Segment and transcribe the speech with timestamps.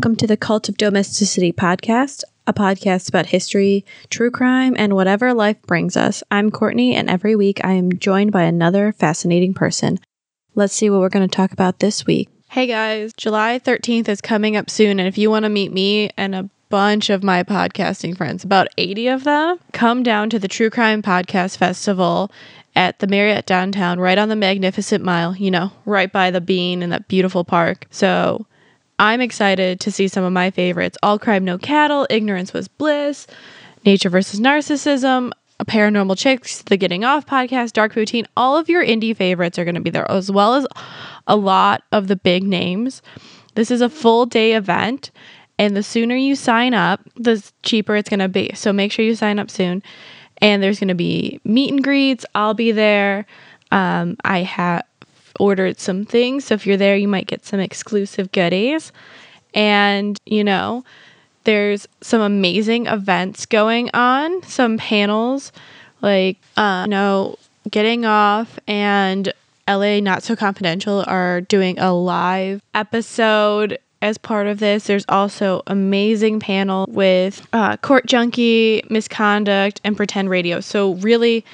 [0.00, 5.34] Welcome to the Cult of Domesticity podcast, a podcast about history, true crime, and whatever
[5.34, 6.22] life brings us.
[6.30, 9.98] I'm Courtney, and every week I am joined by another fascinating person.
[10.54, 12.30] Let's see what we're going to talk about this week.
[12.48, 16.08] Hey guys, July 13th is coming up soon, and if you want to meet me
[16.16, 20.48] and a bunch of my podcasting friends, about 80 of them, come down to the
[20.48, 22.32] True Crime Podcast Festival
[22.74, 26.82] at the Marriott downtown, right on the Magnificent Mile, you know, right by the Bean
[26.82, 27.86] and that beautiful park.
[27.90, 28.46] So
[29.00, 33.26] I'm excited to see some of my favorites All Crime No Cattle, Ignorance Was Bliss,
[33.86, 38.26] Nature versus Narcissism, a Paranormal Chicks, The Getting Off podcast, Dark Poutine.
[38.36, 40.66] All of your indie favorites are going to be there, as well as
[41.26, 43.00] a lot of the big names.
[43.54, 45.10] This is a full day event,
[45.58, 48.52] and the sooner you sign up, the cheaper it's going to be.
[48.54, 49.82] So make sure you sign up soon.
[50.42, 52.26] And there's going to be meet and greets.
[52.34, 53.24] I'll be there.
[53.72, 54.82] Um, I have
[55.38, 56.46] ordered some things.
[56.46, 58.92] So if you're there, you might get some exclusive goodies.
[59.54, 60.84] And, you know,
[61.44, 65.52] there's some amazing events going on, some panels
[66.02, 67.36] like, uh, you know,
[67.70, 69.32] Getting Off and
[69.68, 74.86] LA Not So Confidential are doing a live episode as part of this.
[74.86, 80.60] There's also amazing panel with uh, Court Junkie, Misconduct, and Pretend Radio.
[80.60, 81.44] So really,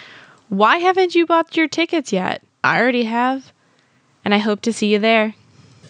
[0.49, 2.43] why haven't you bought your tickets yet?
[2.63, 3.53] I already have
[4.27, 5.37] and I hope to see you there.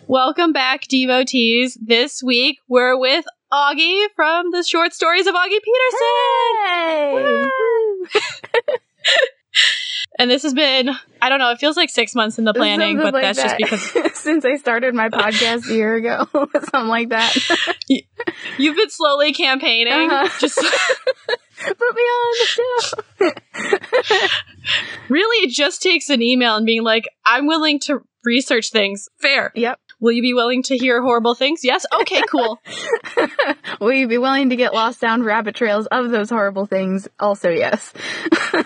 [0.06, 1.78] Welcome back, devotees.
[1.80, 6.50] This week we're with Augie from the short stories of Augie Peterson.
[6.66, 7.50] Hey!
[10.18, 10.90] and this has been,
[11.22, 13.58] I don't know, it feels like six months in the planning, but like that's that.
[13.58, 17.34] just because since I started my podcast a year ago, something like that.
[18.58, 20.10] you've been slowly campaigning.
[20.10, 20.28] Uh-huh.
[20.38, 20.60] Just
[21.58, 22.46] Put me on the
[23.16, 24.28] show.
[25.08, 29.08] really, it just takes an email and being like, I'm willing to research things.
[29.18, 29.52] Fair.
[29.54, 29.80] yep.
[29.98, 31.64] Will you be willing to hear horrible things?
[31.64, 31.86] Yes.
[32.02, 32.60] Okay, cool.
[33.80, 37.08] Will you be willing to get lost down rabbit trails of those horrible things?
[37.18, 37.94] Also, yes.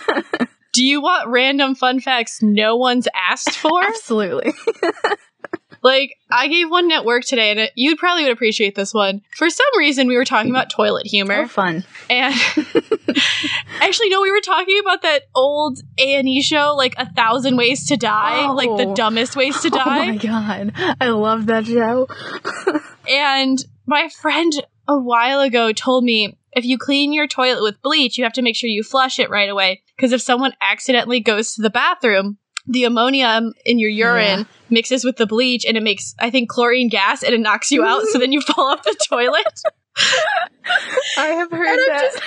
[0.73, 3.83] Do you want random fun facts no one's asked for?
[3.83, 4.53] Absolutely.
[5.83, 9.23] Like, I gave one at work today, and it, you probably would appreciate this one.
[9.37, 11.85] For some reason, we were talking about toilet humor, Oh, fun.
[12.11, 12.35] and
[13.81, 17.57] actually, no, we were talking about that old A and E show, like A Thousand
[17.57, 18.53] Ways to Die, Oh.
[18.55, 18.95] like the oh.
[18.95, 19.81] dumbest ways to die.
[20.01, 20.73] Oh my god.
[21.01, 22.09] I love that show.
[23.09, 24.53] and my friend
[24.87, 28.43] a while ago told me if you clean your toilet with bleach, you have to
[28.43, 32.39] make sure you flush it right away because if someone accidentally goes to the bathroom,
[32.71, 34.45] the ammonia um, in your urine Yeah.
[34.71, 37.85] mixes with the bleach and it makes, I think, chlorine gas and it knocks you
[37.85, 38.03] out.
[38.07, 39.61] so then you fall off the toilet.
[41.19, 42.11] I have heard And that.
[42.13, 42.23] just-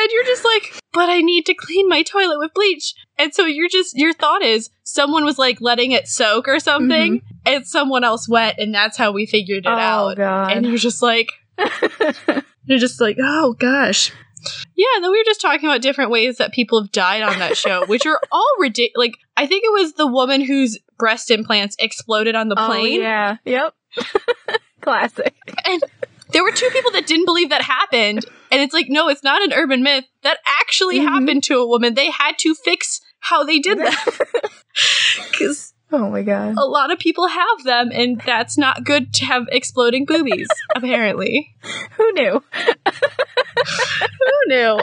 [0.00, 2.94] and you're just like, but I need to clean my toilet with bleach.
[3.18, 7.16] And so you're just, your thought is someone was like letting it soak or something
[7.18, 7.26] mm-hmm.
[7.46, 8.60] and someone else wet.
[8.60, 10.16] And that's how we figured it oh out.
[10.16, 10.52] god.
[10.52, 11.30] And you're just like,
[12.64, 14.12] you're just like, oh gosh.
[14.74, 17.38] Yeah, and then we were just talking about different ways that people have died on
[17.38, 18.92] that show, which are all ridiculous.
[18.96, 23.00] Like, I think it was the woman whose breast implants exploded on the oh plane.
[23.00, 23.36] yeah.
[23.44, 23.74] Yep.
[24.80, 25.34] Classic.
[25.64, 25.82] And
[26.32, 28.24] there were two people that didn't believe that happened.
[28.50, 30.04] And it's like, no, it's not an urban myth.
[30.22, 31.04] That actually Mhm.
[31.08, 31.94] happened to a woman.
[31.94, 34.18] They had to fix how they did that.
[35.30, 36.54] Because Oh my god.
[36.58, 41.54] a lot of people have them, and that's not good to have exploding boobies, apparently.
[41.96, 42.42] Who knew?
[42.86, 44.80] Who knew?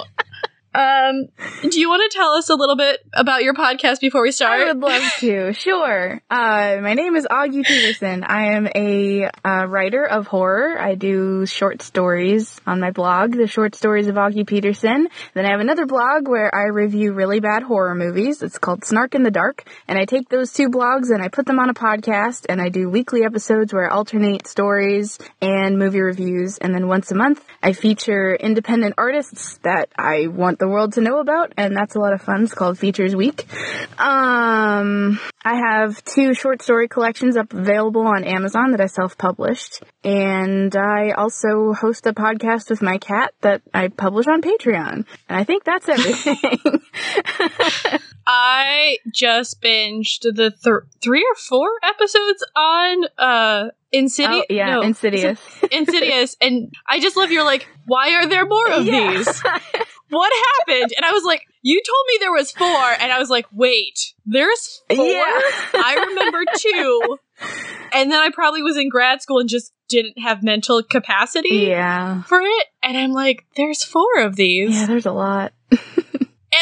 [0.76, 1.30] Um,
[1.62, 4.60] do you want to tell us a little bit about your podcast before we start?
[4.60, 5.54] I would love to.
[5.54, 6.22] Sure.
[6.30, 8.26] Uh, my name is Augie Peterson.
[8.26, 10.78] I am a uh, writer of horror.
[10.78, 15.08] I do short stories on my blog, The Short Stories of Augie Peterson.
[15.34, 18.44] Then I have another blog where I review really bad horror movies.
[18.44, 19.70] It's called Snark in the Dark.
[19.88, 22.68] And I take those two blogs and I put them on a podcast and I
[22.68, 26.58] do weekly episodes where I alternate stories and movie reviews.
[26.58, 31.02] And then once a month, I feature independent artists that I want the world to
[31.02, 31.54] know about.
[31.58, 32.44] And that's a lot of fun.
[32.44, 33.46] It's called Features Week.
[34.00, 40.76] Um, I have two short story collections up available on Amazon that I self-published, and
[40.76, 45.06] I also host a podcast with my cat that I publish on Patreon.
[45.30, 46.82] And I think that's everything.
[48.28, 54.44] I just binged the th- three or four episodes on uh Insidious.
[54.50, 55.40] oh, yeah, no, Insidious.
[55.72, 57.66] Insidious, and I just love your like.
[57.86, 59.12] Why are there more of Yeah.
[59.18, 59.44] these?
[60.10, 60.94] What happened?
[60.96, 62.68] And I was like, you told me there was four,
[63.00, 65.06] and I was like, wait, there's four.
[65.06, 65.24] Yeah.
[65.74, 67.18] I remember two,
[67.92, 72.22] and then I probably was in grad school and just didn't have mental capacity yeah.
[72.24, 72.68] for it.
[72.84, 74.76] And I'm like, there's four of these.
[74.76, 75.54] Yeah, there's a lot.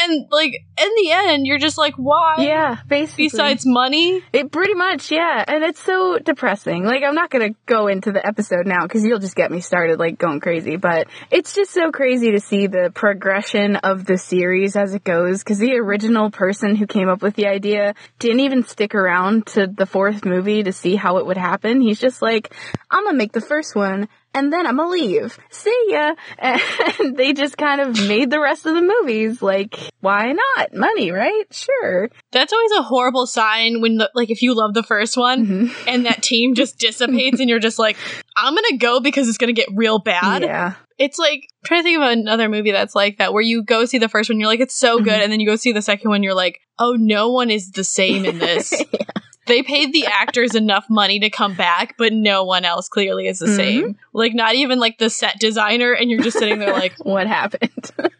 [0.04, 2.36] And like in the end, you're just like, why?
[2.38, 3.26] Yeah, basically.
[3.26, 5.44] Besides money, It pretty much, yeah.
[5.46, 6.84] And it's so depressing.
[6.84, 9.98] Like, I'm not gonna go into the episode now because you'll just get me started,
[9.98, 10.76] like, going crazy.
[10.76, 15.42] But it's just so crazy to see the progression of the series as it goes.
[15.42, 19.66] Because the original person who came up with the idea didn't even stick around to
[19.66, 21.80] the fourth movie to see how it would happen.
[21.80, 22.52] He's just like,
[22.90, 25.38] I'm gonna make the first one and then I'm gonna leave.
[25.50, 26.14] See ya.
[27.00, 29.40] And they just kind of made the rest of the movies.
[29.42, 30.74] Like, why not?
[30.74, 31.44] Money, right?
[31.52, 32.10] Sure.
[32.32, 35.74] that's always a horrible sign when, the, like, if you love the first one Mhm.
[35.86, 37.96] and that team just dissipates and you're just like,
[38.36, 40.42] I'm gonna go because it's gonna get real bad.
[40.42, 40.74] Yeah.
[40.98, 43.84] It's like I'm trying to think of another movie that's like that, where you go
[43.84, 45.22] see the first one, you're like, it's so good, Mhm.
[45.24, 47.84] and then you go see the second one, you're like, oh, no one is the
[47.84, 48.72] same in this.
[49.46, 53.38] They paid the actors enough money to come back, but no one else clearly is
[53.40, 53.56] the Mhm.
[53.56, 53.98] same.
[54.12, 57.90] Like not even like the set designer, and you're just sitting there like, what happened?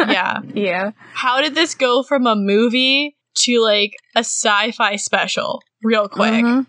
[0.00, 0.40] yeah.
[0.54, 0.90] yeah.
[1.12, 6.44] How did this go from a movie to like a sci-fi special real quick?
[6.44, 6.66] Mhm.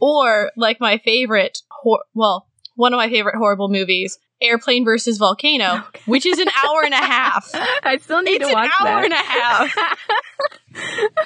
[0.00, 5.84] Or like my favorite, hor- well, one of my favorite horrible movies, Airplane versus Volcano,
[5.88, 6.00] Okay.
[6.06, 7.48] which is an hour and a half.
[7.54, 8.74] I still need It's to watch that.
[8.74, 9.98] It's an hour and a half.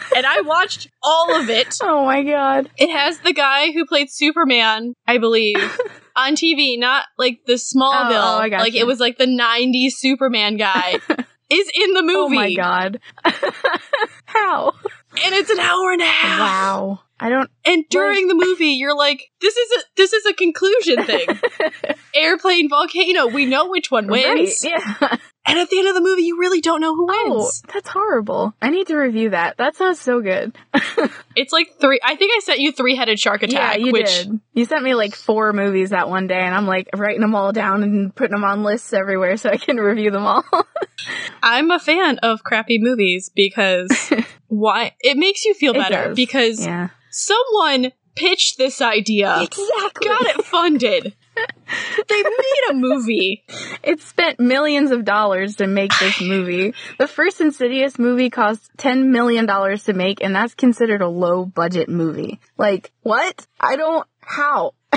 [0.17, 1.77] and I watched all of it.
[1.83, 2.71] oh my god.
[2.77, 5.57] It has the guy who played Superman, I believe,
[6.17, 8.13] on TV, not like the Smallville.
[8.13, 8.57] Oh, oh.
[8.59, 10.99] Like it was like the 90s Superman guy
[11.51, 12.17] is in the movie.
[12.17, 13.01] Oh my god.
[14.25, 14.73] How?
[15.25, 16.41] And it's an hour and a half.
[16.41, 17.01] Wow.
[17.19, 17.51] I don't.
[17.65, 21.27] And during the movie, you're like, this is a this is a conclusion thing.
[22.15, 24.63] Airplane volcano, we know which one wins.
[24.65, 25.17] Right, yeah.
[25.49, 27.63] And at the end of the movie, you really don't know who Oh, wins.
[27.73, 28.53] that's horrible.
[28.61, 29.57] I need to review that.
[29.59, 30.57] That sounds so good.
[31.37, 34.07] It's like three I think I sent you three headed shark attack, yeah, you which
[34.07, 34.41] did.
[34.55, 37.53] You sent me like four movies that one day, and I'm like writing them all
[37.53, 40.45] down and putting them on lists everywhere so I can review them all.
[41.43, 43.91] I'm a fan of crappy movies because
[44.49, 46.89] why it makes you feel better because yeah.
[47.11, 50.09] Someone pitched this idea, Exactly.
[50.09, 51.15] got it funded.
[52.09, 53.45] they made a movie.
[53.83, 56.73] It spent millions of dollars to make this movie.
[56.99, 61.91] The first Insidious movie cost $10 million to make, and that's considered a low budget
[61.91, 62.41] movie.
[62.57, 63.47] Like, what?
[63.61, 64.73] I don't, how?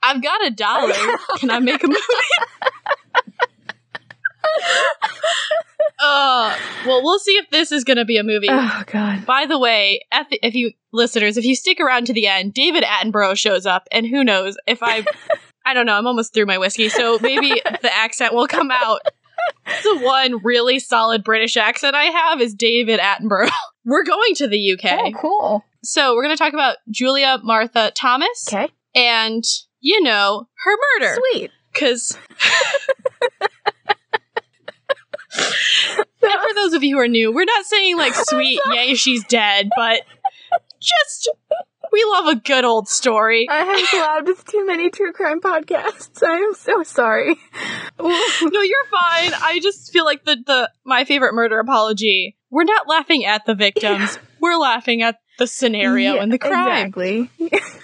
[0.00, 0.94] I've got a dollar.
[1.38, 1.98] Can I make a movie?
[6.00, 6.56] uh,
[6.86, 8.48] well, we'll see if this is going to be a movie.
[8.50, 9.26] Oh, God.
[9.26, 12.54] By the way, at the, if you listeners, if you stick around to the end,
[12.54, 15.04] David Attenborough shows up, and who knows if I,
[15.66, 17.48] I don't know, I'm almost through my whiskey, so maybe
[17.82, 19.00] the accent will come out.
[19.82, 23.50] The one really solid British accent I have is David Attenborough.
[23.84, 25.64] We're going to the UK, Oh, cool.
[25.82, 28.68] so we're going to talk about Julia Martha Thomas Okay.
[28.94, 29.42] and
[29.80, 31.50] you know her murder Sweet.
[31.72, 32.18] because.
[35.38, 39.24] And for those of you who are new, we're not saying like sweet, yay, she's
[39.24, 40.02] dead, but
[40.80, 41.30] just
[41.92, 43.46] we love a good old story.
[43.50, 46.22] I have collabed with too many true crime podcasts.
[46.22, 47.36] I am so sorry.
[48.00, 49.32] No, you're fine.
[49.42, 52.36] I just feel like the the my favorite murder apology.
[52.50, 54.18] We're not laughing at the victims.
[54.40, 56.86] We're laughing at the scenario Yeah, and the crime.
[56.86, 57.30] Exactly.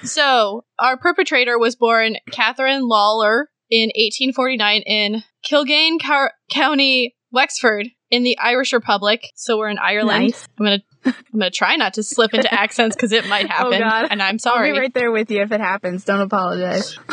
[0.04, 8.22] So, our perpetrator was born Catherine Lawler in 1849 in Kilgane Car- County, Wexford, in
[8.22, 9.30] the Irish Republic.
[9.34, 10.24] So we're in Ireland.
[10.24, 10.48] Nice.
[10.58, 13.74] I'm gonna I'm gonna try not to slip into accents because it might happen.
[13.74, 14.06] Oh, God.
[14.10, 14.68] And I'm sorry.
[14.68, 16.04] I'll be right there with you if it happens.
[16.04, 16.98] Don't apologize.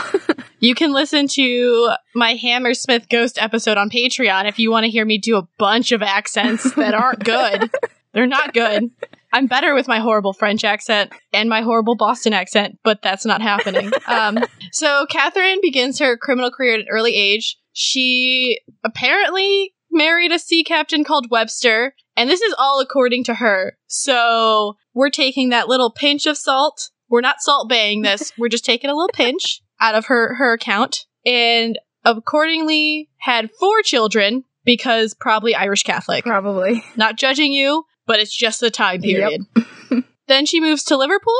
[0.62, 5.04] You can listen to my Hammersmith Ghost episode on Patreon if you want to hear
[5.04, 7.72] me do a bunch of accents that aren't good.
[8.14, 8.92] They're not good.
[9.34, 13.42] I'm better with my horrible French accent and my horrible Boston accent, but that's not
[13.42, 13.92] happening.
[14.06, 14.38] Um,
[14.72, 17.58] so Catherine begins her criminal career at an early age.
[17.74, 23.78] She apparently married a sea captain called Webster, and this is all according to her.
[23.88, 26.90] So we're taking that little pinch of salt.
[27.10, 28.32] We're not salt baying this.
[28.38, 33.82] We're just taking a little pinch out of her her account, and accordingly had four
[33.84, 36.24] children because probably Irish Catholic.
[36.24, 36.84] Probably.
[36.96, 39.42] Not judging you, but it's just the time period.
[40.28, 41.34] then she moves to Liverpool,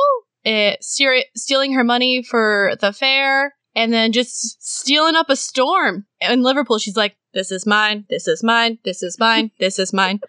[0.44, 6.06] uh, steer- stealing her money for the fair, and then just stealing up a storm.
[6.20, 9.92] In Liverpool, she's like, This is mine, this is mine, this is mine, this is
[9.92, 10.20] mine.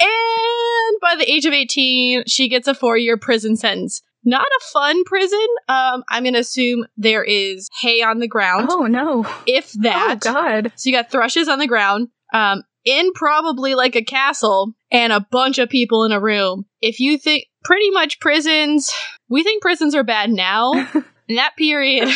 [0.00, 4.02] and by the age of 18, she gets a four year prison sentence.
[4.24, 5.46] Not a fun prison.
[5.68, 9.24] Um, I'm going to assume there is hay on the ground, Oh no.
[9.46, 10.20] if that.
[10.26, 10.72] Oh god.
[10.76, 15.20] So you got thrushes on the ground, um, in probably like a castle, and a
[15.30, 16.66] bunch of people in a room.
[16.82, 18.92] If you think pretty much prisons,
[19.28, 20.72] we think prisons are bad now.
[21.28, 22.08] In that period,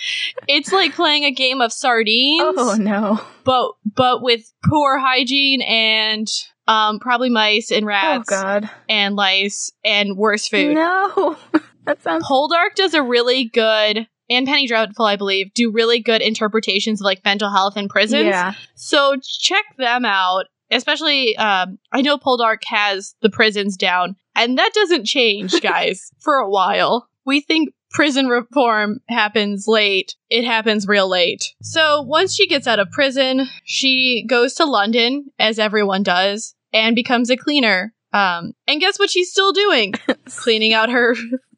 [0.48, 3.20] it's like playing a game of sardines, Oh no.
[3.44, 6.28] but but with poor hygiene and
[6.68, 8.30] um probably mice and rats.
[8.30, 8.70] Oh rats god.
[8.88, 10.74] and lice and worse food.
[10.74, 11.36] No.
[11.84, 16.22] that sounds Poldark does a really good and Penny Dreadful, I believe, do really good
[16.22, 18.26] interpretations of like mental health in prisons.
[18.26, 18.54] Yeah.
[18.76, 20.46] So check them out.
[20.70, 26.36] Especially, um, I know Poldark has the prisons down, and that doesn't change, guys, for
[26.36, 27.08] a while.
[27.26, 30.14] We think prison reform happens late.
[30.28, 31.54] It happens real late.
[31.62, 36.94] So once she gets out of prison, she goes to London, as everyone does, and
[36.94, 37.92] becomes a cleaner.
[38.12, 39.94] Um, and guess what she's still doing?
[40.26, 41.14] Cleaning out her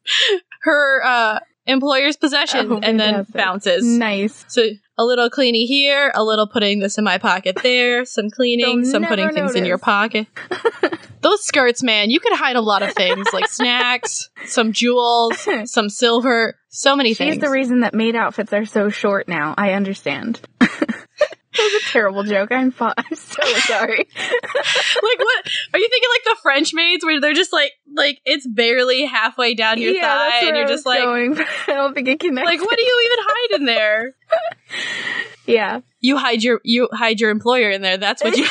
[0.61, 3.83] her uh, employer's possessions, Oh, and then bounces.
[3.83, 4.45] Nice.
[4.47, 8.81] So a little cleaning here, a little putting this in my pocket there, some cleaning,
[8.83, 10.27] They'll some putting never things in your pocket.
[11.23, 15.89] Those skirts, man, you could hide a lot of things like snacks, some jewels, some
[15.89, 17.39] silver, so many She's things.
[17.39, 19.55] the reason that maid outfits are so short now.
[19.57, 20.41] I understand.
[20.59, 20.69] that
[21.57, 22.51] was a terrible joke.
[22.51, 23.97] I'm fa- I'm so sorry.
[23.97, 28.45] like what are you thinking like the French maids where they're just like like it's
[28.45, 32.09] barely halfway down your yeah, thigh and you're I just like going, I don't think
[32.09, 32.49] it connects.
[32.49, 34.15] like what do you even hide in there?
[35.45, 35.79] Yeah.
[36.01, 37.97] You hide your you hide your employer in there.
[37.97, 38.45] That's what you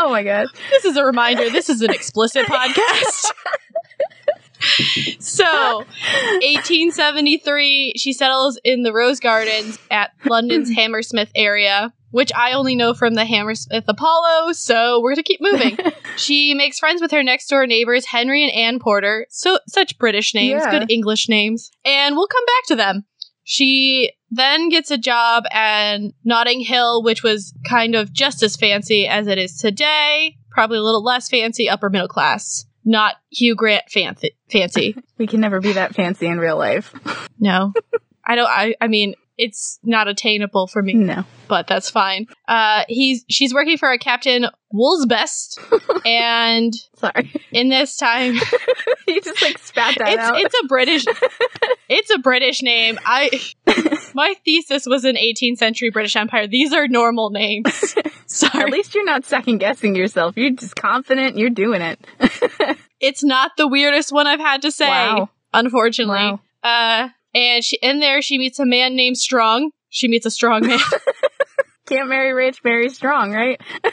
[0.00, 0.46] Oh my god.
[0.70, 1.50] this is a reminder.
[1.50, 3.32] This is an explicit podcast.
[5.18, 5.44] So
[5.84, 12.92] 1873 she settles in the rose gardens at london's hammersmith area which i only know
[12.92, 15.78] from the hammersmith apollo so we're gonna keep moving.
[16.16, 19.26] She makes friends with her next door neighbors henry and anne porter.
[19.30, 20.80] So such british names Yeah.
[20.80, 21.70] good english names.
[21.84, 23.04] And we'll come back to them
[23.50, 29.08] she then gets a job at Notting Hill, which was kind of just as fancy
[29.08, 30.36] as it is today.
[30.50, 32.66] Probably a little less fancy, upper middle class.
[32.84, 34.36] Not Hugh Grant fancy.
[34.52, 34.94] fancy.
[35.16, 36.94] We can never be that fancy in real life.
[37.40, 37.72] No,
[38.22, 38.46] I don't.
[38.48, 38.74] I.
[38.82, 41.24] I mean, it's not attainable for me, No.
[41.48, 42.26] but that's fine.
[42.46, 45.58] Uh, he's she's working for a Captain Woolsbest,
[46.04, 47.32] and Sorry.
[47.52, 48.34] in this time,
[49.08, 50.40] you just like spat that it's out.
[50.40, 51.04] it's a British
[51.88, 52.98] it's a British name.
[53.06, 53.30] I
[54.14, 56.46] my thesis was in 18th century British Empire.
[56.46, 57.94] These are normal names.
[58.26, 58.62] Sorry.
[58.64, 60.36] At least you're not second guessing yourself.
[60.36, 61.98] You're just confident you're doing it.
[63.00, 64.88] it's not the weirdest one I've had to say.
[64.88, 65.30] Wow.
[65.54, 66.40] Unfortunately, Wow.
[66.62, 69.70] uh, and she in there she meets a man named Strong.
[69.90, 70.78] She meets a strong man.
[71.86, 73.58] Can't marry rich, marry strong, right?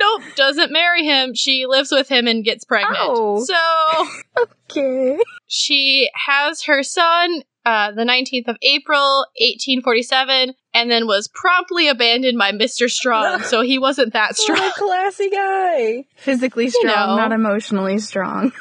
[0.00, 1.34] nope, doesn't marry him.
[1.34, 2.96] She lives with him and gets pregnant.
[2.98, 3.44] Oh.
[3.44, 5.18] So Okay.
[5.46, 12.38] she has her son uh, the 19th of April, 1847, and then was promptly abandoned
[12.38, 12.88] by Mr.
[12.90, 14.58] Strong, so he wasn't that strong.
[14.58, 16.04] a classy guy.
[16.16, 17.16] Physically strong, know.
[17.16, 18.52] not emotionally strong.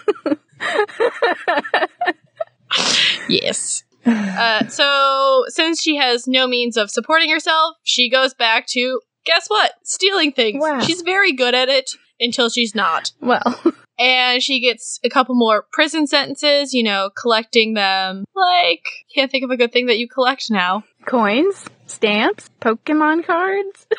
[3.29, 3.83] Yes.
[4.05, 9.47] Uh, so, since she has no means of supporting herself, she goes back to, guess
[9.47, 9.73] what?
[9.83, 10.61] Stealing things.
[10.61, 10.79] Wow.
[10.79, 13.11] She's very good at it until she's not.
[13.21, 13.61] Well,
[13.99, 18.23] And she gets a couple more prison sentences, you know, collecting them.
[18.33, 20.85] Like, can't think of a good thing that you collect now.
[21.05, 23.87] coins, stamps, Pokemon cards.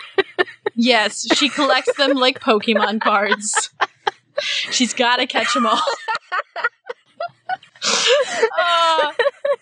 [0.76, 3.70] Yes, she collects them like Pokemon cards.
[4.40, 5.82] She's got to catch them all.
[8.58, 9.12] Uh,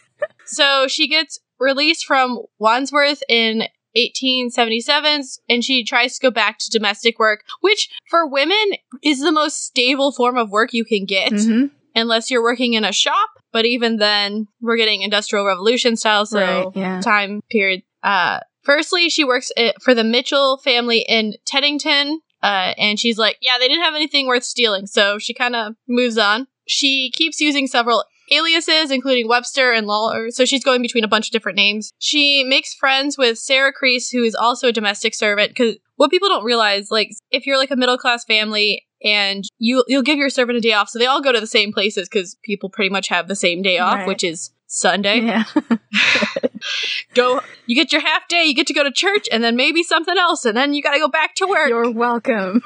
[0.44, 3.58] so she gets released from Wandsworth in
[3.94, 8.56] 1877 and she tries to go back to domestic work, which for women
[9.02, 11.66] is the most stable form of work you can get Mm-hmm.
[11.94, 13.30] unless you're working in a shop.
[13.52, 17.00] But even then, we're getting industrial revolution style, so Right, yeah.
[17.00, 17.82] time period.
[18.02, 19.50] Uh, firstly, she works
[19.82, 24.26] for the Mitchell family in Teddington, uh, and she's like, yeah, they didn't have anything
[24.26, 26.46] worth stealing, so she kind of moves on.
[26.66, 31.28] She keeps using several aliases, including Webster and Lawler, so she's going between a bunch
[31.28, 31.92] of different names.
[31.98, 36.28] She makes friends with Sarah Crease, who is also a domestic servant, because what people
[36.28, 40.30] don't realize, like, if you're like a middle class family and you you'll give your
[40.30, 42.90] servant a day off, so they all go to the same places because people pretty
[42.90, 44.06] much have the same day off, Right.
[44.08, 45.20] which is Sunday.
[45.20, 45.44] Yeah.
[47.14, 49.82] Go, you get your half day, you get to go to church, and then maybe
[49.82, 51.68] something else, and then you got to go back to work.
[51.68, 52.62] You're welcome.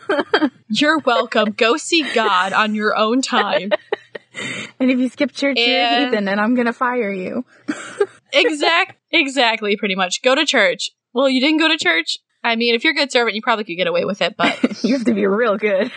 [0.68, 1.52] You're welcome.
[1.52, 3.70] Go see God on your own time.
[4.80, 7.44] And if you skip church, you're a heathen, and I'm gonna fire you.
[8.32, 10.22] Exact, exactly, pretty much.
[10.22, 10.90] Go to church.
[11.14, 12.18] Well, you didn't go to church.
[12.44, 14.56] I mean, if you're a good servant, you probably could get away with it, but
[14.84, 15.90] you have to be real good.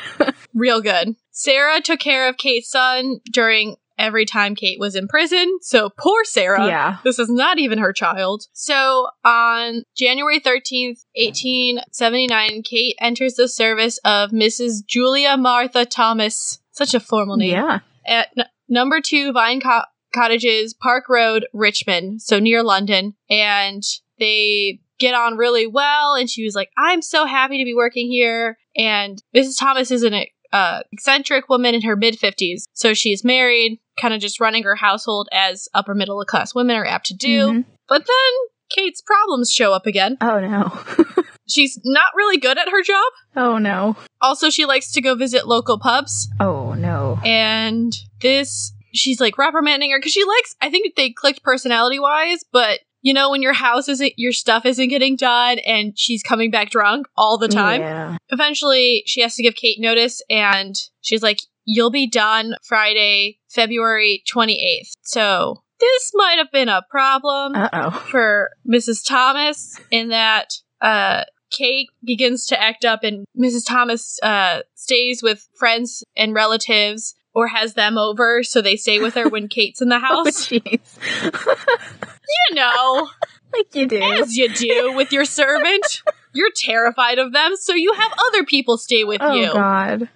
[0.54, 1.16] real good.
[1.32, 5.60] Sarah took care of Kate's son during every time Kate was in prison.
[5.62, 6.66] So poor Sarah.
[6.66, 6.98] Yeah.
[7.04, 8.48] This is not even her child.
[8.54, 14.86] So on January 13th, 1879, Kate enters the service of Mrs.
[14.86, 16.60] Julia Martha Thomas.
[16.72, 17.52] Such a formal name.
[17.52, 17.80] Yeah.
[18.12, 22.22] At n- number two Vine Co- Cottages, Park Road, Richmond.
[22.22, 23.16] So near London.
[23.30, 23.82] And
[24.20, 26.14] they get on really well.
[26.16, 28.58] And she was like, I'm so happy to be working here.
[28.76, 29.58] And Mrs.
[29.60, 32.64] Thomas is an uh, eccentric woman in her mid 50s.
[32.74, 36.86] So she's married, kind of just running her household as upper middle class women are
[36.86, 37.48] apt to do.
[37.48, 37.66] Mhm.
[37.88, 38.34] But then
[38.70, 40.18] Kate's problems show up again.
[40.22, 41.04] Oh no.
[41.52, 43.12] She's not really good at her job.
[43.36, 43.96] oh no.
[44.22, 46.30] Also, she likes to go visit local pubs.
[46.40, 47.20] Oh no.
[47.26, 52.44] And this, she's like reprimanding her because she likes, I think they clicked personality wise,
[52.52, 56.52] but you know, when your house isn't, your stuff isn't getting done and she's coming
[56.52, 57.82] back drunk all the time.
[57.82, 58.18] Yeah.
[58.30, 64.24] Eventually, she has to give Kate notice and she's like, You'll be done Friday, February
[64.32, 64.92] 28th.
[65.04, 67.90] So this might have been a problem Uh oh.
[68.12, 69.06] for Mrs.
[69.08, 73.66] Thomas in that uh, Kate begins to act up and Mrs.
[73.68, 79.14] Thomas uh, stays with friends and relatives or has them over so they stay with
[79.14, 80.48] her when Kate's in the Oh house.
[80.48, 80.98] jeez.
[82.50, 83.10] you know,
[83.54, 84.02] like you do.
[84.02, 86.04] as you do with your servant.
[86.34, 89.48] You're terrified of them, so you have other people stay with Oh you.
[89.50, 90.10] Oh, God.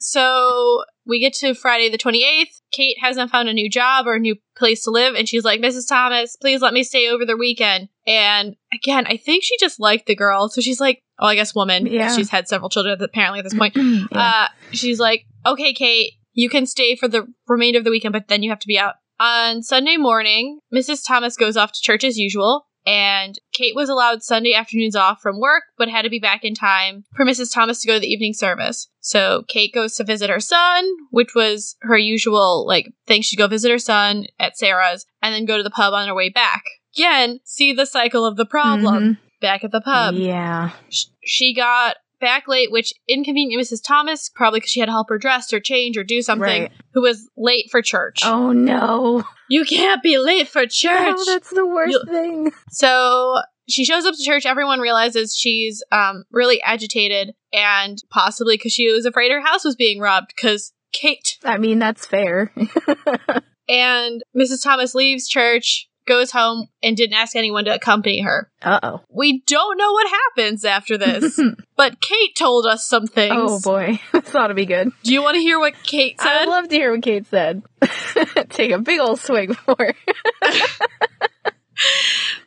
[0.00, 2.60] So we get to Friday the 28th.
[2.72, 5.60] Kate hasn't found a new job or a new place to live, and she's like,
[5.60, 5.88] Mrs.
[5.88, 7.88] Thomas, please let me stay over the weekend.
[8.10, 10.48] And again, I think she just liked the girl.
[10.48, 11.86] So she's like, oh, I guess woman.
[11.86, 12.14] Yeah.
[12.14, 13.76] She's had several children apparently at this point.
[13.80, 14.06] Yeah.
[14.12, 18.26] Uh, she's like, okay, Kate, you can stay for the remainder of the weekend, but
[18.26, 18.94] then you have to be out.
[19.20, 21.06] On Sunday morning, Mrs.
[21.06, 25.38] Thomas goes off to church as usual, and Kate was allowed Sunday afternoons off from
[25.38, 27.52] work, but had to be back in time for Mrs.
[27.52, 28.88] Thomas to go to the evening service.
[29.00, 33.22] So Kate goes to visit her son, which was her usual, like, thing.
[33.22, 36.14] She'd go visit her son at Sarah's, and then go to the pub on her
[36.14, 36.64] way back.
[36.96, 40.70] Again, see the cycle of the problem back at the pub yeah.
[40.90, 43.82] sh- she got back late, which inconvenienced Mrs.
[43.82, 46.72] Thomas, probably because she had to help her dress or change or do something, Right.
[46.92, 48.18] who was late for church.
[48.24, 49.24] Oh no.
[49.48, 51.16] You can't be late for church.
[51.16, 52.52] Oh, that's the worst You- thing.
[52.70, 53.36] so
[53.68, 54.44] she shows up to church.
[54.44, 59.76] Everyone realizes she's um, really agitated, and possibly because she was afraid her house was
[59.76, 62.52] being robbed, because Kate I mean, that's fair.
[63.68, 64.62] and Mrs.
[64.62, 68.50] Thomas leaves church, goes home, and didn't ask anyone to accompany her.
[68.62, 69.00] Uh oh.
[69.08, 71.40] We don't know what happens after this,
[71.76, 73.34] but Kate told us some things.
[73.36, 74.00] oh boy.
[74.12, 74.90] this ought to be good.
[75.02, 76.28] Do you want to hear what Kate said?
[76.28, 77.62] I'd love to hear what Kate said.
[78.50, 79.94] Take a big old swig for.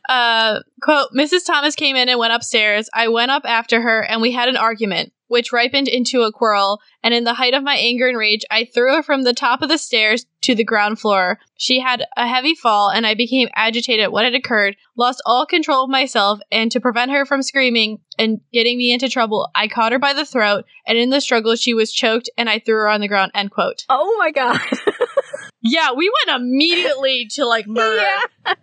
[0.10, 1.46] uh, quote, Mrs.
[1.46, 2.90] Thomas came in and went upstairs.
[2.94, 6.80] I went up after her and we had an argument, which ripened into a quarrel.
[7.02, 9.64] And in the height of my anger and rage, I threw her from the top
[9.64, 11.40] of the stairs to the ground floor.
[11.58, 15.48] She had a heavy fall and I became agitated at what had occurred, lost all
[15.48, 19.68] control of myself, and to prevent her from screaming and getting me into trouble, I
[19.68, 22.76] caught her by the throat, and in the struggle, she was choked and I threw
[22.76, 23.86] her on the ground, end quote.
[23.90, 24.60] Oh my god.
[25.66, 28.06] Yeah, we went immediately to like murder.
[28.46, 28.54] yeah.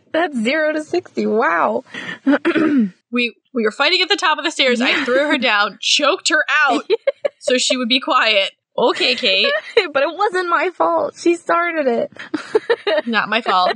[0.12, 1.26] That's zero to 60.
[1.26, 1.84] Wow.
[3.10, 4.80] we we were fighting at the top of the stairs.
[4.80, 6.88] I threw her down, choked her out,
[7.38, 8.50] so she would be quiet.
[8.78, 9.50] Okay, Kate,
[9.92, 11.14] but it wasn't my fault.
[11.18, 13.06] She started it.
[13.06, 13.72] not my fault.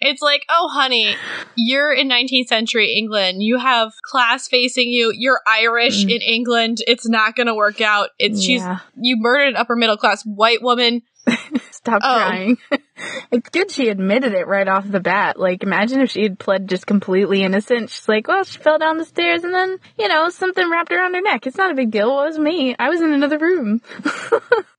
[0.00, 1.14] It's like, oh, honey,
[1.54, 3.42] you're in 19th century England.
[3.42, 5.12] You have class facing you.
[5.14, 6.16] You're Irish Mm.
[6.16, 6.78] in England.
[6.86, 8.10] It's not going to work out.
[8.18, 8.62] It's she's
[9.00, 11.02] you murdered an upper middle class white woman.
[11.70, 12.16] Stop Oh.
[12.16, 12.58] crying.
[13.30, 15.38] It's good she admitted it right off the bat.
[15.38, 17.90] Like, imagine if she had pled just completely innocent.
[17.90, 21.14] She's like, well, she fell down the stairs and then, you know, something wrapped around
[21.14, 21.46] her neck.
[21.46, 22.10] It's not a big deal.
[22.22, 22.76] It was me.
[22.78, 23.80] I was in another room.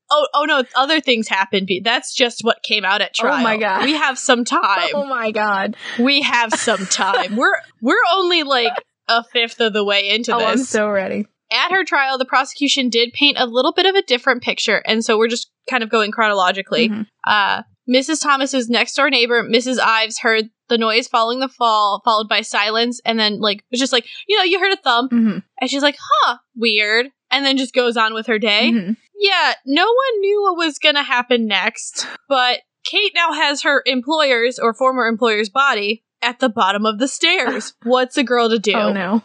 [0.07, 1.65] Oh, oh no, other things happened.
[1.65, 1.83] Pete.
[1.83, 3.39] That's just what came out at trial.
[3.39, 3.83] Oh my God.
[3.83, 4.89] we have some time.
[4.93, 5.75] Oh my god.
[5.97, 7.35] We have some time.
[7.37, 8.71] we're we're only like
[9.07, 10.47] a fifth of the way into Oh, this.
[10.47, 11.25] I'm so ready.
[11.51, 15.03] At her trial, the prosecution did paint a little bit of a different picture, and
[15.03, 16.87] so we're just kind of going chronologically.
[16.89, 17.07] Mhm.
[17.25, 18.21] Uh, Mrs.
[18.23, 19.79] Thomas's next door neighbor, Mrs.
[19.79, 23.93] Ives, heard the noise following the fall, followed by silence, and then like was just
[23.93, 25.43] like you know you heard a thump, Mhm.
[25.61, 28.71] and she's like, "Huh, weird," and then just goes on with her day.
[28.73, 28.97] Mhm.
[29.17, 34.57] Yeah, no one knew what was gonna happen next, but Kate now has her employer's
[34.59, 37.73] or former employer's body at the bottom of the stairs.
[37.83, 38.73] What's a girl to do?
[38.73, 39.21] Oh no.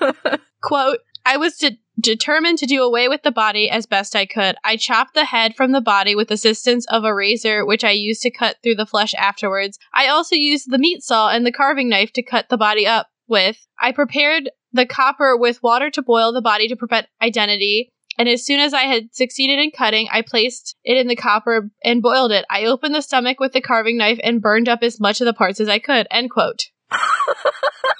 [0.62, 4.54] Quote, I was de- determined to do away with the body as best I could.
[4.62, 8.22] I chopped the head from the body with assistance of a razor, which I used
[8.22, 9.76] to cut through the flesh afterwards.
[9.92, 13.08] I also used the meat saw and the carving knife to cut the body up
[13.26, 13.66] with.
[13.80, 17.90] I prepared the copper with water to boil the body to prevent identity.
[18.16, 21.70] And as soon as I had succeeded in cutting, I placed it in the copper
[21.82, 22.46] and boiled it.
[22.48, 25.34] I opened the stomach with the carving knife and burned up as much of the
[25.34, 26.06] parts as I could.
[26.08, 26.66] End quote.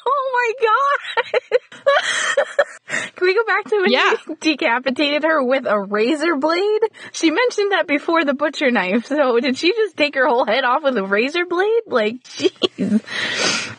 [0.46, 2.46] my god!
[3.16, 4.14] Can we go back to when Yeah.
[4.28, 6.80] you decapitated her with a razor blade?
[7.12, 9.06] She mentioned that before the butcher knife.
[9.06, 11.82] So did she just take her whole head off with a razor blade?
[11.86, 13.02] Like, jeez.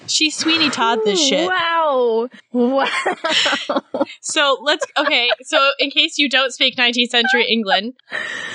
[0.07, 1.47] She Sweeney Todd this shit.
[1.47, 2.27] Wow.
[2.51, 2.87] Wow.
[4.21, 5.29] So let's okay.
[5.43, 7.93] So in case you don't speak 19th century England,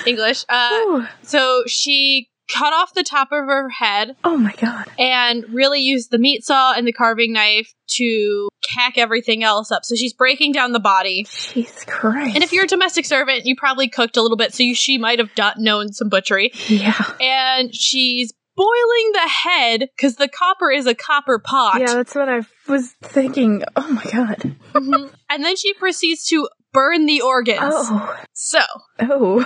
[0.05, 4.85] English, uh, so she cut off the top of her head oh my god.
[4.99, 9.83] and really used the meat saw and the carving knife to cack everything else up.
[9.85, 11.25] So she's breaking down the body.
[11.29, 12.35] Jesus Christ.
[12.35, 14.97] And if you're a domestic servant, you probably cooked a little bit, so you, she
[14.97, 16.51] might have done, known some butchery.
[16.67, 16.95] Yeah.
[17.19, 21.79] And she's boiling the head because the copper is a copper pot.
[21.81, 23.63] Yeah, that's what I was thinking.
[23.75, 24.55] Oh my god.
[24.73, 25.11] Mhm.
[25.29, 27.59] and then she proceeds to burn the organs.
[27.61, 28.19] Oh.
[28.33, 28.59] So
[28.99, 29.45] Oh.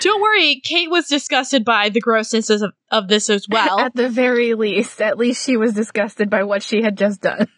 [0.00, 3.78] don't worry, Kate was disgusted by the grossness of, of this as well.
[3.88, 7.48] At the very least, at least she was disgusted by what she had just done.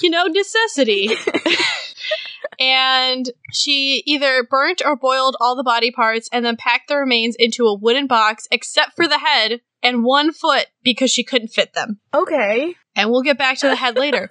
[0.00, 1.10] you know, necessity.
[2.60, 7.36] and she either burnt or boiled all the body parts and then packed the remains
[7.38, 11.72] into a wooden box, except for the head and one foot because she couldn't fit
[11.72, 12.00] them.
[12.12, 12.74] okay.
[12.96, 14.28] And we'll get back to the head later.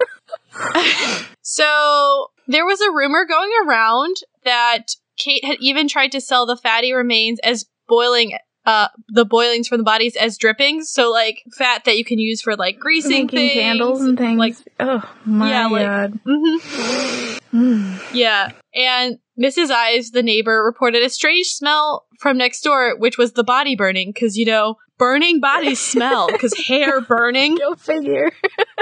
[1.42, 4.86] so there was a rumor going around that
[5.16, 8.36] Kate had even tried to sell the fatty remains as boiling
[8.66, 12.42] uh the boilings from the bodies as drippings so like fat that you can use
[12.42, 14.38] for like greasing Making things candles and things.
[14.38, 16.20] like oh my Yeah, like- god.
[16.26, 17.36] mhm.
[17.52, 18.14] Mm.
[18.14, 18.52] Yeah.
[18.74, 19.70] And Mrs.
[19.70, 24.12] Ives, the neighbor, reported a strange smell from next door, which was the body burning,
[24.12, 27.56] because, you know, burning bodies smell, because hair burning.
[27.56, 28.30] Go figure.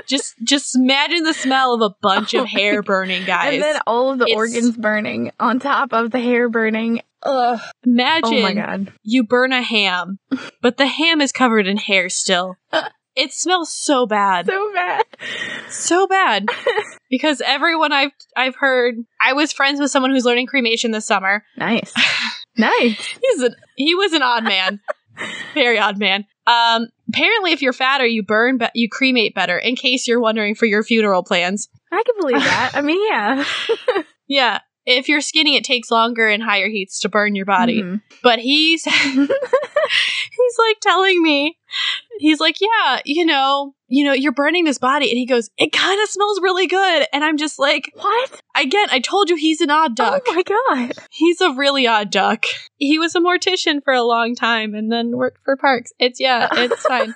[0.07, 3.55] Just just imagine the smell of a bunch Oh of hair burning, guys.
[3.55, 7.01] And then all of the It's- organs burning on top of the hair burning.
[7.23, 7.59] Ugh.
[7.85, 8.93] imagine Oh my god.
[9.03, 10.19] you burn a ham,
[10.63, 12.57] but the ham is covered in hair still.
[12.73, 12.89] Uh.
[13.17, 14.47] It smells so bad.
[14.47, 15.05] So bad.
[15.69, 16.47] so bad
[17.11, 21.43] because everyone I've I've heard I was friends with someone who's learning cremation this summer.
[21.57, 21.93] Nice.
[22.57, 23.19] nice.
[23.21, 24.79] He's a, he was an odd man,
[25.55, 26.27] very odd man.
[26.47, 29.59] Um, apparently, if you're fatter, you burn, but you cremate better.
[29.59, 32.73] In case you're wondering for your funeral plans, I can believe that.
[32.75, 33.45] I mean, yeah.
[34.29, 34.59] yeah.
[34.91, 37.83] If you're skinny, it takes longer and higher heats to burn your body.
[37.83, 38.01] Mhm.
[38.23, 39.29] But he's he's
[40.59, 41.59] like telling me,
[42.19, 45.73] he's like, yeah, you know, you know, you're burning this body, and he goes, it
[45.73, 48.41] kind of smells really good, and I'm just like, What?
[48.57, 50.23] again, I told you he's an odd duck.
[50.27, 50.93] Oh my god.
[51.11, 52.47] He's a really odd duck.
[52.77, 55.93] He was a mortician for a long time and then worked for Parks.
[55.99, 57.13] It's yeah, it's fine.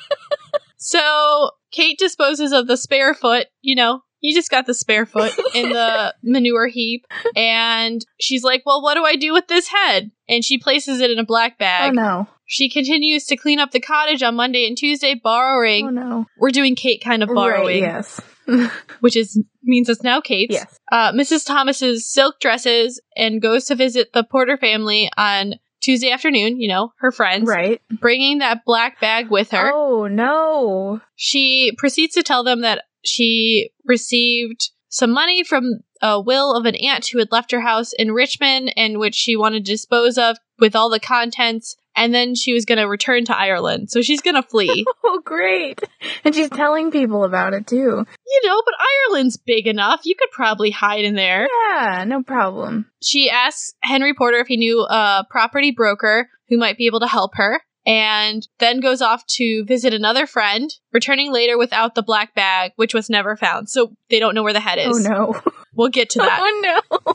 [0.76, 5.32] so Kate disposes of the spare foot, you know, you just got the spare foot
[5.54, 7.06] in the manure heap.
[7.36, 10.10] And she's like, Well, what do I do with this head?
[10.28, 11.94] And she places it in a black Oh bag.
[11.94, 12.28] no.
[12.46, 15.86] She continues to clean up the cottage on Monday and Tuesday, borrowing.
[15.86, 16.26] Oh no.
[16.38, 18.20] We're doing Kate kind of borrowing, Right, yes.
[19.00, 20.78] which is means it's now Kate's yes.
[20.90, 21.46] uh, Mrs.
[21.46, 26.92] Thomas's silk dresses and goes to visit the Porter family on Tuesday afternoon, you know,
[26.98, 27.80] her friends, Right.
[28.00, 29.70] bringing that black bag with her.
[29.72, 31.00] Oh no.
[31.16, 36.74] She proceeds to tell them that she received some money from a will of an
[36.76, 40.36] aunt who had left her house in Richmond and which she wanted to dispose of
[40.58, 41.76] with all the contents.
[41.94, 43.90] And then she was going to return to Ireland.
[43.90, 44.86] So she's going to flee.
[45.04, 45.82] Oh great.
[46.24, 47.76] And she's telling people about it too.
[47.76, 48.74] you know, but
[49.10, 50.02] Ireland's big enough.
[50.04, 51.48] You could probably hide in there.
[51.68, 52.86] Yeah, no problem.
[53.02, 57.08] she asks Henry Porter if he knew a property broker who might be able to
[57.08, 62.34] help her, and then goes off to visit another friend, returning later without the black
[62.34, 63.68] bag, which was never found.
[63.68, 65.06] So they don't know where the head oh, is.
[65.06, 65.40] Oh no.
[65.74, 66.40] We'll get to that.
[66.42, 67.14] Oh no.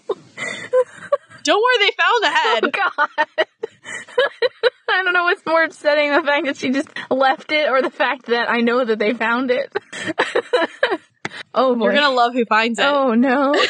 [1.43, 2.63] don't worry, they found the head.
[2.63, 3.28] Oh god.
[4.89, 7.89] I don't know what's more upsetting the fact that she just left it or the
[7.89, 9.71] fact that I know that they found it.
[11.54, 11.86] oh boy.
[11.86, 12.86] You're gonna love who finds it.
[12.86, 13.54] Oh no.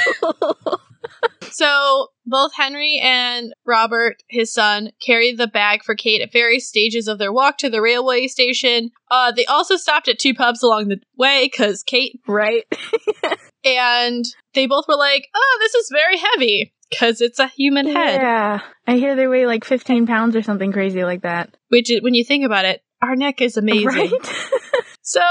[1.55, 7.07] So both Henry and Robert, his son, carry the bag for Kate at various stages
[7.07, 8.91] of their walk to the railway station.
[9.09, 12.65] Uh, they also stopped at two pubs along the way because Kate right.
[13.65, 18.21] and they both were like, "Oh, this is very heavy because it's a human head."
[18.21, 18.59] Yeah.
[18.85, 21.55] I hear they weigh like 15 pounds or something crazy like that.
[21.69, 23.85] Which, when you think about it, our neck is amazing.
[23.87, 24.11] Right?
[25.05, 25.21] So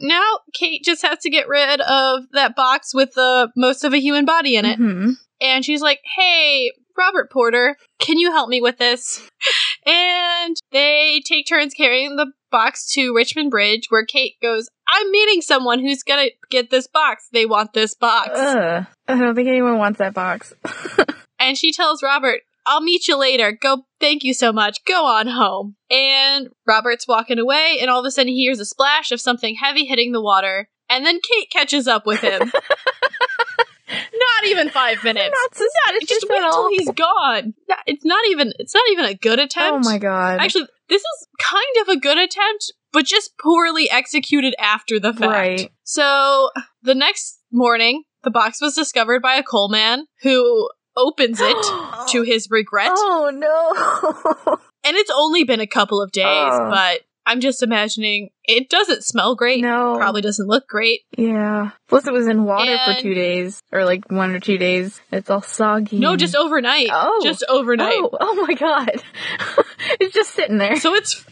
[0.00, 0.22] now
[0.54, 4.24] Kate just has to get rid of that box with the most of a human
[4.24, 5.14] body in it, Mhm.
[5.40, 9.28] and she's like, "Hey, Robert Porter, can you help me with this?"
[9.86, 15.40] And they take turns carrying the box to Richmond Bridge, where Kate goes, "I'm meeting
[15.40, 17.28] someone who's gonna get this box.
[17.32, 18.86] They want this box." Ugh.
[19.08, 20.52] I don't think anyone wants that box.
[21.40, 23.50] And she tells Robert, I'll meet you later.
[23.50, 24.84] Go, thank you so much.
[24.86, 25.76] Go on home.
[25.90, 29.56] And Robert's walking away, and all of a sudden he hears a splash of something
[29.56, 30.68] heavy hitting the water.
[30.90, 32.40] And then Kate catches up with him.
[33.88, 35.34] not even five minutes.
[35.34, 36.68] Not suspicious just wait all.
[36.70, 37.54] he's gone.
[37.86, 38.52] It's not even.
[38.58, 39.86] It's not even a good attempt.
[39.86, 40.40] Oh my god.
[40.40, 45.32] Actually, this is kind of a good attempt, but just poorly executed after the fact.
[45.32, 45.72] Right.
[45.84, 46.50] So
[46.82, 50.68] the next morning, the box was discovered by a coal man who
[50.98, 51.56] opens it
[52.10, 52.90] to his regret.
[52.92, 54.56] Oh no.
[54.84, 56.70] And it's only been a couple of days, Oh.
[56.70, 59.60] but I'm just imagining it doesn't smell great.
[59.60, 59.96] no.
[59.98, 61.00] Probably doesn't look great.
[61.16, 61.72] Yeah.
[61.88, 63.60] Plus it was in water for two days.
[63.72, 64.98] Or like one or two days.
[65.12, 65.98] It's all soggy.
[65.98, 66.88] No, just overnight.
[66.90, 67.20] Oh.
[67.22, 67.92] Just overnight.
[67.98, 69.02] Oh, oh my god.
[70.00, 70.76] it's just sitting there.
[70.76, 71.22] So it's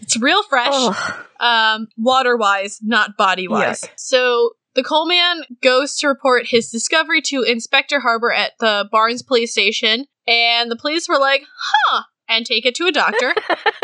[0.00, 0.70] it's real fresh.
[0.72, 1.24] Oh.
[1.38, 3.84] um, water wise, not body wise.
[3.96, 9.22] So the coal man goes to report his discovery to Inspector Harbor at the Barnes
[9.22, 13.34] police station, and the police were like, huh, and take it to a doctor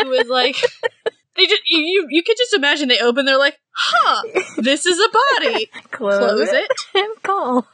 [0.01, 0.57] who was like,
[1.37, 4.23] they just, you, you, you could just imagine they open, they're like, huh,
[4.59, 5.09] this is a
[5.41, 5.71] body.
[5.91, 6.71] Close, Close it.
[6.95, 7.67] and call.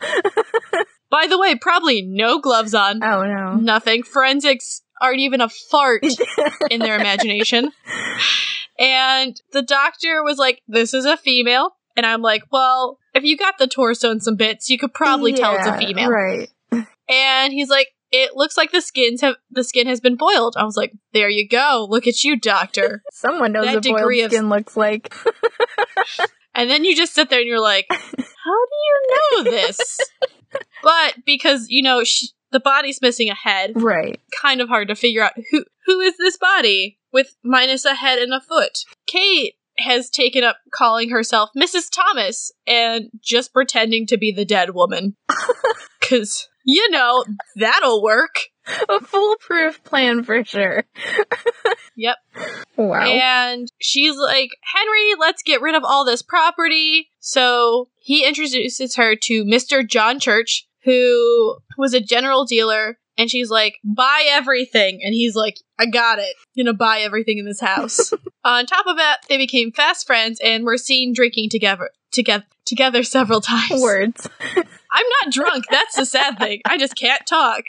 [1.10, 3.54] By the way, probably no gloves on, Oh no.
[3.56, 4.02] nothing.
[4.02, 6.04] Forensics aren't even a fart
[6.70, 7.72] in their imagination.
[8.78, 11.72] And the doctor was like, This is a female.
[11.96, 15.32] And I'm like, Well, if you got the torso and some bits, you could probably
[15.32, 16.10] tell it's a female.
[16.10, 16.48] Right.
[17.08, 20.56] And he's like, It looks like the skins have the skin has been boiled.
[20.56, 21.86] I was like, There you go.
[21.88, 23.02] Look at you, doctor.
[23.12, 25.12] Someone knows That what boiled degree of- skin looks like.
[26.54, 29.98] and then you just sit there and you're like, How do you know this?
[30.82, 34.20] but because, you know, sh- the body's missing a head, right.
[34.40, 38.18] kind of hard to figure out who who is this body with minus a head
[38.18, 38.78] and a foot.
[39.06, 41.90] Kate has taken up calling herself Mrs.
[41.90, 45.16] Thomas and just pretending to be the dead woman.
[46.00, 47.24] Cause you know,
[47.56, 48.40] that'll work.
[48.90, 50.84] A foolproof plan for sure.
[51.98, 52.16] Yep.
[52.76, 53.02] Wow.
[53.06, 57.08] And she's like, Henry, let's get rid of all this property.
[57.18, 59.86] So he introduces her to Mr.
[59.86, 62.98] John Church, who was a general dealer.
[63.18, 65.00] And she's like, buy everything.
[65.02, 66.34] And he's like, I got it.
[66.56, 68.12] gonna buy everything in this house.
[68.44, 73.02] On top of that, they became fast friends and were seen drinking together together together
[73.02, 73.82] several times.
[73.82, 74.28] Words.
[74.56, 75.64] I'm not drunk.
[75.70, 76.60] That's the sad thing.
[76.66, 77.64] I just can't talk.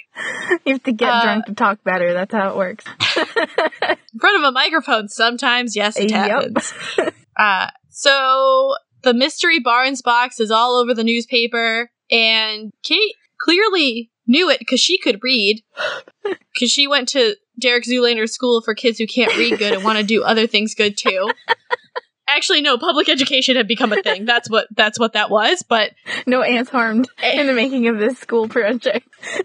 [0.65, 2.13] You have to get Uh, drunk to talk better.
[2.13, 2.85] That's how it works.
[3.17, 6.19] in front of a microphone sometimes yes it Yep.
[6.29, 6.73] happens
[7.38, 14.49] uh so the mystery barnes box is all over the newspaper and kate clearly knew
[14.49, 15.61] it because she could read.
[16.53, 19.97] Because she went to derek zoolander school for kids who can't read good and want
[19.97, 21.31] to do other things good too.
[22.27, 24.25] Actually no public education had become a thing.
[24.25, 25.91] That's what that's what that was but
[26.27, 29.07] No ants harmed in the making of this school project.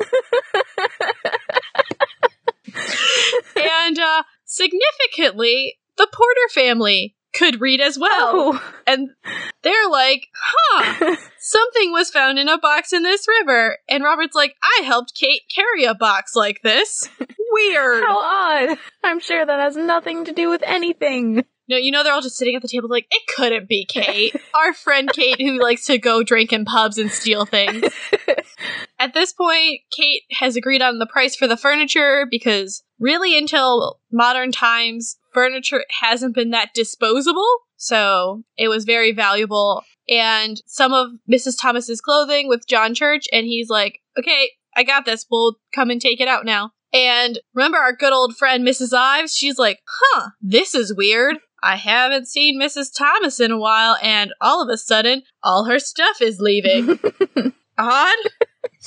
[3.57, 8.73] and uh significantly the porter family could read as well Oh.
[8.87, 9.11] and
[9.63, 13.79] they're like, huh, something was found in a box in this river.
[13.89, 17.09] And Robert's like, I helped Kate carry a box like this.
[17.53, 18.03] Weird.
[18.05, 18.19] How
[18.71, 18.79] odd.
[19.03, 21.45] I'm sure that has nothing to do with anything.
[21.69, 24.35] no, you know, they're all just sitting at the table like, it couldn't be Kate.
[24.55, 27.85] Our friend Kate who likes to go drink in pubs and steal things.
[28.99, 34.01] At this point, Kate has agreed on the price for the furniture because really until
[34.13, 37.49] modern times, furniture hasn't been that disposable.
[37.77, 39.83] So it was very valuable.
[40.09, 41.57] And some of Mrs.
[41.61, 45.27] Thomas's clothing with John Church, and he's like, okay, I got this.
[45.31, 46.71] We'll come and take it out now.
[46.93, 48.97] And remember our good old friend Mrs.
[48.97, 49.35] Ives?
[49.35, 51.39] She's like, huh, this is weird.
[51.63, 52.91] I haven't seen Mrs.
[52.97, 57.01] Thomas in a while, and all of a sudden, all her stuff is leaving.
[57.79, 58.15] Odd.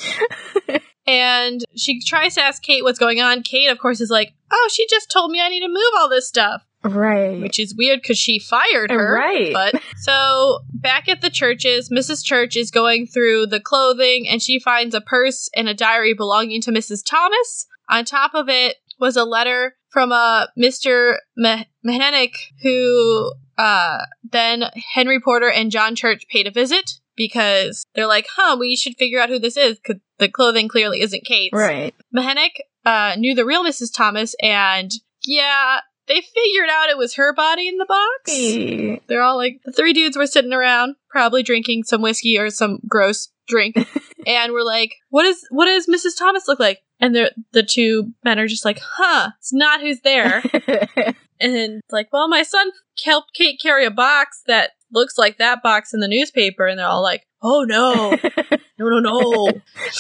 [1.08, 3.44] and she tries to ask Kate what's going on.
[3.44, 6.10] Kate, of course, is like, oh, she just told me I need to move all
[6.10, 7.40] this stuff, Right.
[7.42, 9.14] which is weird because she fired her.
[9.16, 9.54] Right.
[9.54, 12.24] But so back at the churches, Mrs.
[12.24, 16.62] Church is going through the clothing and she finds a purse and a diary belonging
[16.64, 17.04] to Mrs.
[17.06, 17.66] Thomas.
[17.90, 21.18] On top of it was a letter from a Mr.
[21.38, 28.08] Meh- Mehenick who uh, then Henry Porter and John Church paid a visit because they're
[28.08, 31.54] like, huh, we should figure out who this is because the clothing clearly isn't Kate's.
[31.54, 31.94] Right.
[32.16, 33.94] Mehenick uh, knew the real Mrs.
[33.94, 34.92] Thomas, and
[35.26, 38.32] yeah, they figured out it was her body in the box.
[38.32, 42.50] Eh, They're all like, the three dudes were sitting around, probably drinking some whiskey or
[42.50, 43.76] some gross drink,
[44.28, 46.18] and we're like, what is what does Mrs.
[46.18, 46.80] Thomas look like?
[47.00, 50.42] And they're, the two men are just like, huh, it's not who's there.
[50.54, 52.72] and it's like, well, my son
[53.06, 56.88] helped Kate carry a box that looks like that box in the newspaper, and they're
[56.88, 58.12] all like, oh no,
[58.80, 59.52] no, no, no.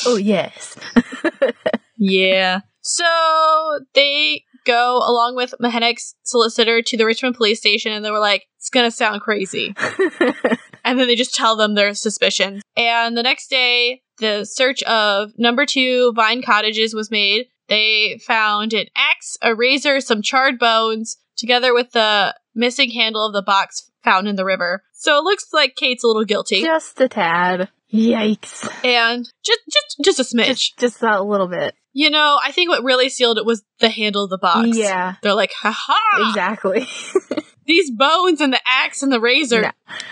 [0.05, 0.77] oh yes.
[1.97, 2.61] Yeah.
[2.81, 8.19] So they go along with Mahenek's solicitor to the Richmond police station and they were
[8.19, 9.73] like, it's gonna sound crazy.
[10.85, 12.61] and then they just tell them their suspicions.
[12.75, 17.47] And the next day, the search of number two Vine Cottages was made.
[17.67, 23.33] They found an axe, a razor, some charred bones, together with the missing handle of
[23.33, 24.83] the box found in the river.
[24.93, 26.61] So it looks like Kate's a little guilty.
[26.61, 27.69] just a tad.
[27.93, 28.69] Yikes.
[28.83, 30.47] And just just just a smidge.
[30.47, 31.73] Just, just a little bit.
[31.93, 34.77] you know, I think what really sealed it was the handle of the box.
[34.77, 35.15] Yeah.
[35.23, 36.29] They're like, haha!
[36.29, 36.85] Exactly.
[37.65, 39.61] These bones and the axe and the razor.
[39.61, 39.71] No.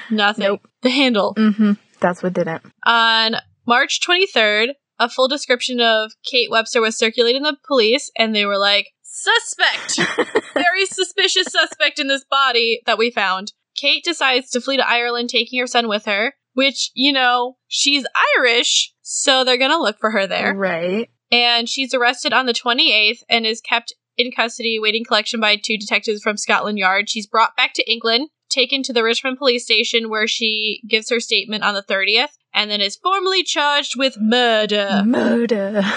[0.10, 0.44] Nothing.
[0.46, 0.68] Nope.
[0.82, 1.34] The handle.
[1.36, 1.74] mm-hmm.
[2.02, 2.62] That's what did it.
[2.86, 8.36] On March 23rd, a full description of Kate Webster was circulated in the police, and
[8.36, 10.00] they were like, suspect!
[10.54, 13.54] Very suspicious suspect in this body that we found.
[13.76, 18.06] Kate decides to flee to Ireland, taking her son with her, which, you know, she's
[18.38, 20.54] Irish, so they're gonna look for her there.
[20.56, 21.10] Right.
[21.32, 25.78] And she's arrested on the 28th and is kept in custody, waiting collection by two
[25.78, 27.10] detectives from Scotland Yard.
[27.10, 31.20] She's brought back to England, taken to the Richmond police station where she gives her
[31.20, 35.04] statement on the 30th, and then is formally charged with murder.
[35.06, 35.84] Murder.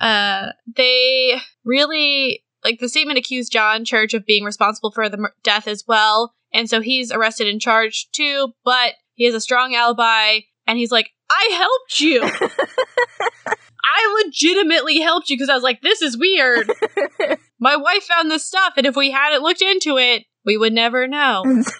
[0.00, 5.66] Uh, they really like the statement accused John Church of being responsible for the death
[5.66, 8.52] as well, and so he's arrested and charged too.
[8.64, 12.22] But he has a strong alibi, and he's like, "I helped you.
[13.82, 16.70] I legitimately helped you because I was like, this is weird.
[17.58, 21.06] My wife found this stuff, and if we hadn't looked into it, we would never
[21.06, 21.44] know."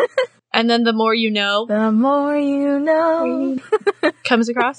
[0.53, 3.59] And then the more you know, the more you know.
[4.25, 4.77] comes across.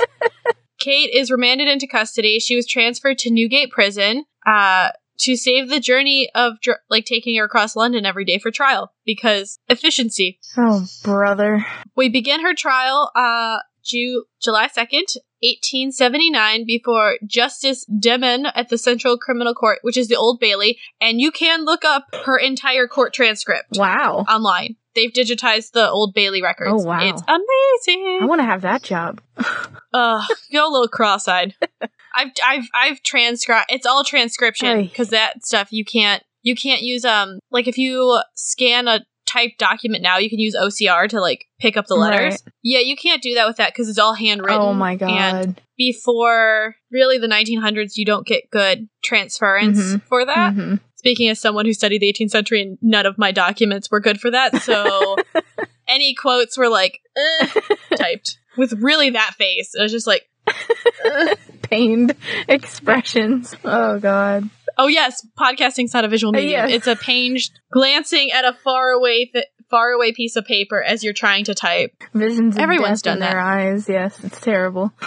[0.80, 2.40] Kate is remanded into custody.
[2.40, 4.90] She was transferred to Newgate Prison uh,
[5.22, 8.92] to save the journey of dr- like taking her across London every day for trial
[9.06, 10.40] because efficiency.
[10.58, 11.66] Oh, brother.
[11.96, 19.18] We begin her trial uh, Ju- July 2nd, 1879, before Justice Denman at the Central
[19.18, 23.14] Criminal Court, which is the Old Bailey, and you can look up her entire court
[23.14, 24.26] transcript Wow.
[24.30, 24.76] online.
[24.96, 26.84] They've digitized the Old Bailey records.
[26.84, 27.00] Oh, wow.
[27.02, 28.20] It's amazing.
[28.22, 29.22] I want to have that job.
[29.94, 31.56] Ugh, go a little cross-eyed.
[32.16, 33.68] I've I've I've transcribed.
[33.70, 38.20] It's all transcription because that stuff you can't you can't use um like if you
[38.36, 42.34] scan a typed document now you can use OCR to like pick up the letters.
[42.34, 42.42] Right.
[42.64, 44.60] Yeah, you can't do that with that because it's all handwritten.
[44.62, 45.10] Oh my god.
[45.10, 50.02] And before really the 1900s, you don't get good transference Mhm.
[50.04, 50.54] for that.
[50.54, 50.80] Mhm.
[51.02, 54.22] Speaking as someone who studied the 18th century, and none of my documents were good
[54.22, 54.62] for that.
[54.62, 55.16] So
[55.88, 57.48] any quotes were like eh,
[57.96, 59.74] typed with really that face.
[59.74, 60.30] It was just like,
[61.64, 62.14] Pained
[62.48, 63.56] expressions.
[63.66, 64.48] Oh god.
[64.78, 66.70] oh yes, podcasting's not a visual medium.
[66.70, 66.72] yes.
[66.72, 71.04] It's a page glancing at a far away, th- far away piece of paper as
[71.04, 71.96] you're trying to type.
[72.14, 73.90] Visions of Everyone's death in done their eyes.
[73.90, 74.94] Yes, it's terrible.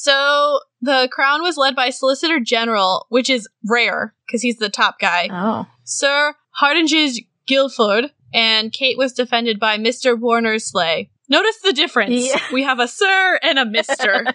[0.00, 4.98] So the crown was led by Solicitor General, which is rare because he's the top
[5.00, 5.66] guy, Oh.
[5.84, 10.18] Sir Hardinges Giffard, and Kate was defended by Mr.
[10.18, 11.10] Warner Sleigh.
[11.30, 12.26] Notice the difference.
[12.28, 12.40] Yeah.
[12.52, 14.26] We have a sir and a mister.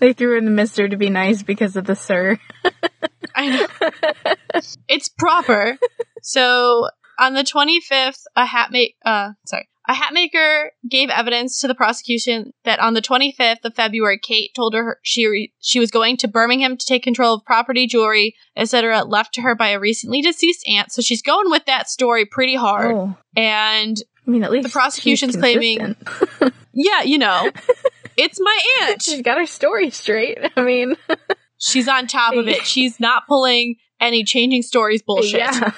[0.00, 2.38] They threw in the mister to be nice because of the sir.
[3.34, 4.62] I know.
[4.88, 5.76] it's proper.
[6.22, 6.88] So
[7.18, 11.74] on the 25th, a hat make uh sorry, a hat maker gave evidence to the
[11.74, 16.16] prosecution that on the 25th of February, Kate told her she re- she was going
[16.18, 20.22] to Birmingham to take control of property, jewelry, etc., left to her by a recently
[20.22, 20.90] deceased aunt.
[20.92, 22.94] So she's going with that story pretty hard.
[22.94, 23.16] Oh.
[23.36, 25.96] And I mean, at least the prosecution's claiming-
[26.72, 27.50] yeah, you know,
[28.16, 29.02] it's my aunt.
[29.02, 30.38] she's got her story straight.
[30.56, 30.96] I mean,
[31.58, 32.62] She's on top of it.
[32.66, 35.38] She's not pulling any changing stories bullshit.
[35.40, 35.70] yeah.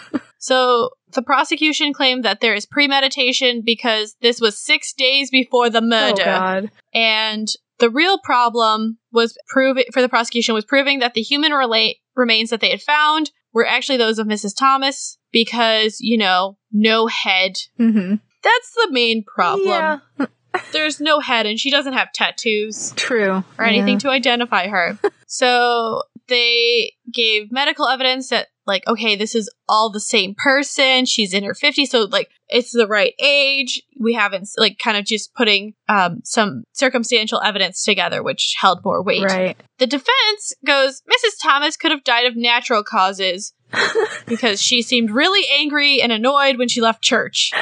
[0.46, 5.78] So the prosecution claimed that there is premeditation because this was six days before the
[5.78, 6.24] Oh murder.
[6.24, 6.70] god.
[6.94, 11.96] and the real problem was proving for the prosecution was proving that the human relate
[12.14, 14.56] remains that they had found were actually those of Mrs.
[14.56, 17.52] Thomas because, you know, no head.
[17.80, 18.14] Mm-hmm.
[18.42, 19.68] That's the main problem.
[19.68, 19.98] Yeah.
[20.72, 23.42] There's no head and she doesn't have tattoos True.
[23.58, 24.98] or anything to identify her.
[25.26, 31.06] so they gave medical evidence that, like, okay, this is all the same person.
[31.06, 33.82] She's in her 50s, so like it's the right age.
[34.00, 39.02] We haven't like kind of just putting um, some circumstantial evidence together, which held more
[39.02, 39.24] weight.
[39.24, 39.56] Right.
[39.78, 41.42] The defense goes, Mrs.
[41.42, 43.52] Thomas could have died of natural causes
[44.26, 47.52] because she seemed really angry and annoyed when she left church.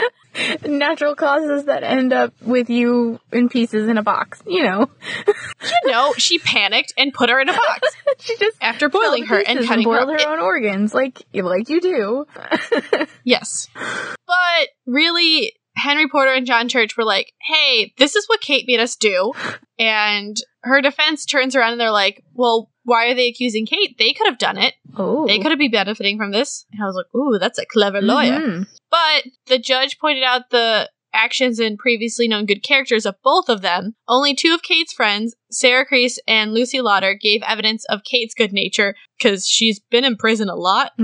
[0.67, 4.43] Natural causes that end up with you in pieces in a box.
[4.47, 4.91] You know,
[5.27, 9.39] You know, she panicked and put her in a box she just after boiling her
[9.39, 10.05] and cutting her.
[10.05, 12.27] boiled her own organs, like like you do.
[13.25, 13.69] Yes.
[13.75, 18.81] But really, Henry Porter and John Church were like, hey, this is what Kate made
[18.81, 19.33] us do.
[19.79, 23.97] And her defense turns around and they're like, well, why are they accusing Kate?
[23.99, 24.75] They could have done it.
[24.97, 25.27] Oh.
[25.27, 26.65] They could have be benefiting from this.
[26.73, 28.39] And I was like, ooh, that's a clever lawyer.
[28.39, 28.67] Mhm.
[28.91, 33.61] But the judge pointed out the actions and previously known good characters of both of
[33.63, 33.95] them.
[34.09, 38.53] Only two of Kate's friends, Sarah Crease and Lucy Lauder, gave evidence of Kate's good
[38.53, 40.93] nature because she's been in prison a lot.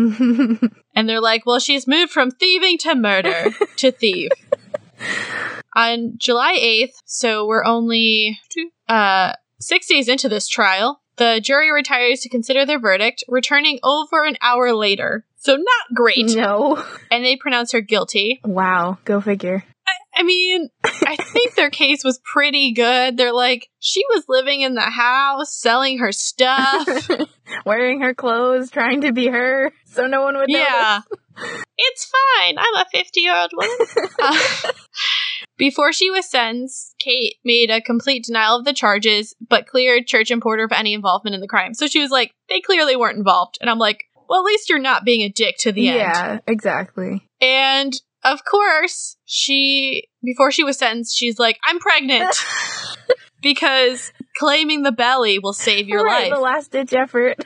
[0.93, 4.33] And they're like, well, she's moved from thieving to murder to thief.
[5.77, 8.41] On July 8th, so we're only
[8.89, 14.25] uh, six days into this trial, the jury retires to consider their verdict, returning over
[14.25, 15.27] an hour later.
[15.37, 16.27] So not great.
[16.35, 16.83] no.
[17.11, 18.41] And they pronounce her guilty.
[18.43, 18.99] Wow.
[19.05, 19.63] Go figure.
[20.15, 23.17] I mean, I think their case was pretty good.
[23.17, 27.09] They're like, she was living in the house, selling her stuff.
[27.67, 30.67] Wearing her clothes, trying to be her, so no one would notice.
[30.69, 31.01] yeah.
[31.79, 32.57] It's fine.
[32.59, 33.77] I'm a 50 year old woman.
[34.23, 34.73] Uh,
[35.57, 40.31] before she was sentenced, Kate made a complete denial of the charges, but cleared Church
[40.31, 41.75] and Porter of any involvement in the crime.
[41.75, 43.59] So she was like, they clearly weren't involved.
[43.61, 45.99] And I'm like, well, at least you're not being a dick to the end.
[45.99, 47.27] Yeah, exactly.
[47.41, 47.93] And
[48.23, 52.37] of course, she, before she was sentenced, she's like, I'm pregnant.
[53.43, 56.33] because claiming the belly will save your right, life.
[56.33, 57.45] The last ditch effort.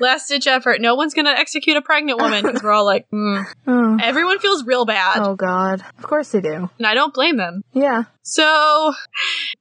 [0.00, 0.80] Last ditch effort.
[0.80, 3.44] No one's going to execute a pregnant woman because we're all like, mm.
[3.66, 3.98] Oh.
[4.02, 5.18] everyone feels real bad.
[5.20, 5.82] oh God.
[5.98, 6.70] Of course they do.
[6.78, 7.62] And I don't blame them.
[7.72, 8.04] Yeah.
[8.22, 8.92] So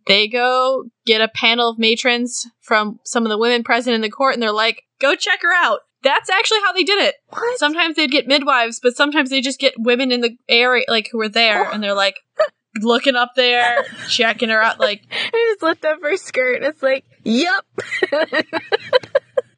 [0.06, 4.10] they go get a panel of matrons from some of the women present in the
[4.12, 5.80] court and they're like, go check her out.
[6.04, 7.16] That's actually how they did it.
[7.30, 7.58] What?
[7.58, 11.18] Sometimes they'd get midwives, but sometimes they just get women in the area, like who
[11.18, 12.18] were there, and they're like
[12.82, 14.80] looking up there, checking her out.
[14.80, 16.58] Like I just lift up her skirt.
[16.58, 17.66] And it's like, yep.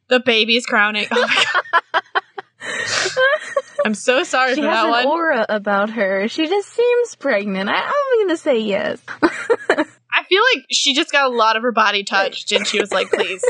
[0.10, 1.08] The baby's crowning.
[1.12, 2.04] Oh my god!
[3.86, 5.08] I'm so sorry she for has that an one.
[5.08, 6.28] aura about her.
[6.28, 7.70] She just seems pregnant.
[7.70, 9.02] I, I'm gonna say yes.
[9.22, 12.92] I feel like she just got a lot of her body touched, and she was
[12.92, 13.44] like, "Please,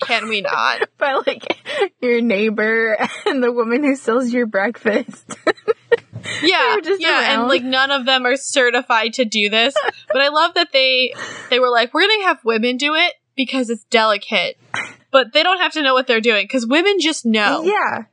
[0.00, 1.44] can we not?" By like
[2.00, 5.36] your neighbor and the woman who sells your breakfast.
[6.42, 9.74] Yeah, yeah, and like none of them are certified to do this.
[10.08, 11.14] But I love that they
[11.50, 14.56] they were like, "We're gonna have women do it because it's delicate."
[15.12, 17.62] But they don't have to know what they're doing because women just know.
[17.62, 18.04] Yeah.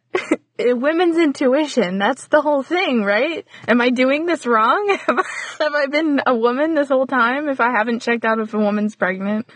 [0.74, 1.98] Women's intuition.
[1.98, 3.46] That's the whole thing, right?
[3.68, 4.98] Am I doing this wrong?
[5.08, 8.40] Have I, have I been a woman this whole time if I haven't checked out
[8.40, 9.48] if a woman's pregnant?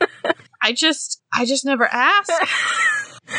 [0.62, 2.30] I just I just never ask.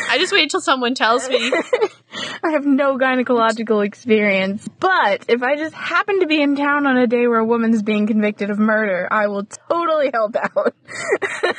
[0.08, 1.52] I just wait till someone tells me.
[2.44, 4.68] I have no gynecological experience.
[4.80, 7.82] But if I just happen to be in town on a day where a woman's
[7.82, 10.74] being convicted of murder, I will totally help out.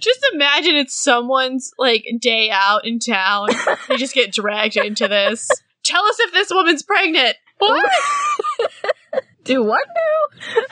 [0.00, 3.48] Just imagine it's someone's like day out in town.
[3.88, 5.48] They just get dragged into this.
[5.82, 7.36] Tell us if this woman's pregnant.
[7.58, 7.90] What?
[9.44, 10.62] Do what now?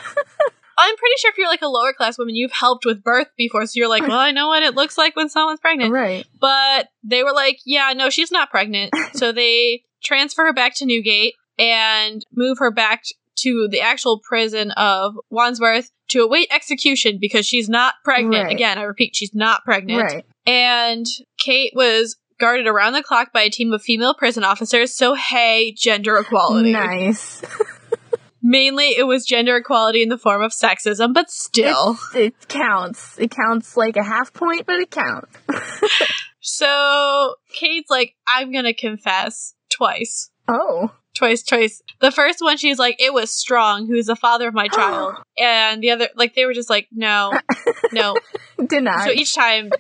[0.79, 3.64] I'm pretty sure if you're like a lower class woman, you've helped with birth before,
[3.66, 5.93] so you're like, well, I know what it looks like when someone's pregnant.
[5.93, 6.27] Right.
[6.39, 8.93] But they were like, yeah, no, she's not pregnant.
[9.14, 13.05] so they transfer her back to Newgate and move her back
[13.37, 18.45] to the actual prison of Wandsworth to await execution because she's not pregnant.
[18.45, 18.53] Right.
[18.53, 20.03] Again, I repeat, she's not pregnant.
[20.03, 20.27] Right.
[20.47, 21.07] And
[21.39, 24.95] Kate was guarded around the clock by a team of female prison officers.
[24.95, 26.72] So, hey, gender equality.
[26.72, 27.43] Nice.
[28.49, 31.99] Mainly, it was gender equality in the form of sexism, but still.
[32.14, 33.18] It counts.
[33.18, 35.36] It counts like a half point, but it counts.
[36.49, 40.30] So, Kate's like, I'm gonna confess twice.
[40.47, 40.92] Oh.
[41.12, 41.82] Twice, twice.
[42.01, 45.16] The first one, she's like, it was Strong, who's the father of my child.
[45.36, 47.32] and the other, like, they were just like, no,
[47.92, 48.16] no.
[48.64, 49.07] Denied.
[49.07, 49.70] So each time,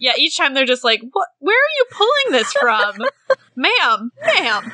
[0.00, 1.28] yeah, each time they're just like, what?
[1.38, 3.06] Where are you pulling this from?
[3.56, 4.72] ma'am, ma'am.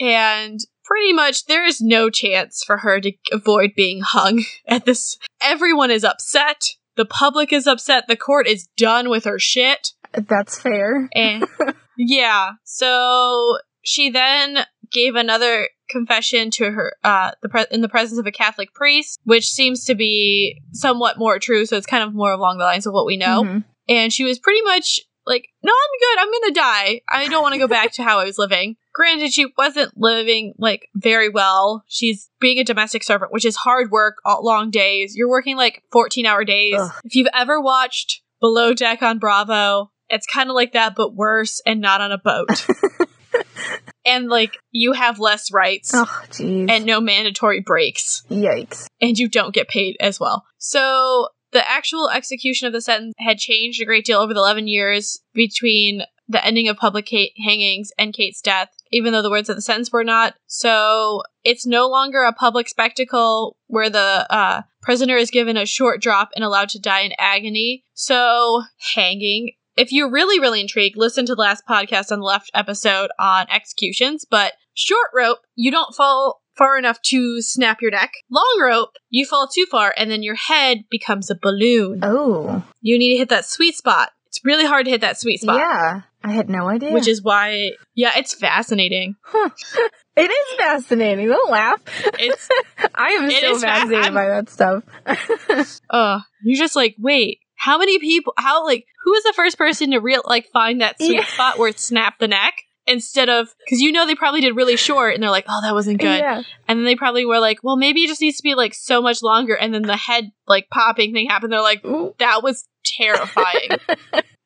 [0.00, 0.58] And
[0.88, 5.16] pretty much there is no chance for her to avoid being hung at this.
[5.42, 6.64] Everyone is upset.
[6.96, 8.04] The public is upset.
[8.08, 9.92] The court is done with her shit.
[10.12, 11.08] That's fair.
[11.14, 11.44] And
[11.98, 14.60] yeah, so she then
[14.90, 19.18] gave another confession to her uh the pre- in the presence of a Catholic priest,
[19.24, 21.66] which seems to be somewhat more true.
[21.66, 23.44] So it's kind of more along the lines of what we know.
[23.44, 23.64] Mhm.
[23.88, 26.20] And she was pretty much like, "No, I'm good.
[26.22, 27.00] I'm gonna die.
[27.08, 30.54] I don't want to go back to how I was living." Granted, she wasn't living
[30.58, 31.84] like very well.
[31.86, 35.14] She's being a domestic servant, which is hard work, all, long days.
[35.14, 36.74] You're working like 14 hour days.
[36.76, 36.90] Ugh.
[37.04, 41.62] If you've ever watched Below Deck on Bravo, it's kind of like that, but worse
[41.64, 42.66] and not on a boat.
[44.04, 46.68] and like you have less rights Oh, jeez.
[46.68, 48.86] and no mandatory breaks Yikes.
[49.00, 50.44] and you don't get paid as well.
[50.58, 54.66] So the actual execution of the sentence had changed a great deal over the 11
[54.66, 58.68] years between the ending of public Kate hangings and Kate's death.
[58.92, 60.34] Even though the words of the sentence were not.
[60.46, 66.00] So it's no longer a public spectacle where the uh, prisoner is given a short
[66.00, 67.84] drop and allowed to die in agony.
[67.94, 68.62] So
[68.94, 69.52] hanging.
[69.76, 73.46] If you're really, really intrigued, listen to the last podcast on the left episode on
[73.50, 74.24] executions.
[74.28, 78.12] But short rope, you don't fall far enough to snap your neck.
[78.30, 82.00] Long rope, you fall too far and then your head becomes a balloon.
[82.02, 82.64] Oh.
[82.80, 84.10] You need to hit that sweet spot.
[84.26, 85.58] It's really hard to hit that sweet spot.
[85.58, 86.02] Yeah.
[86.24, 86.92] I had no idea.
[86.92, 89.14] Which is why, yeah, it's fascinating.
[89.22, 89.50] Huh.
[90.20, 91.28] It is fascinating.
[91.28, 91.80] Don't laugh.
[92.18, 92.48] It's,
[92.96, 94.82] I am it so is fa- fascinated by that stuff.
[95.90, 99.92] uh, you're just like, wait, how many people, how, like, who was the first person
[99.92, 101.24] to real, like, find that sweet Yeah.
[101.24, 102.54] spot where it snapped the neck?
[102.88, 105.74] Instead of, because you know they probably did really short and they're like, oh, that
[105.74, 106.18] wasn't good.
[106.18, 106.42] Yeah.
[106.66, 109.00] And then they probably were like, well, maybe it just needs to be like so
[109.02, 109.54] much longer.
[109.54, 111.52] And then the head like popping thing happened.
[111.52, 112.14] They're like, Ooh.
[112.18, 113.68] that was terrifying.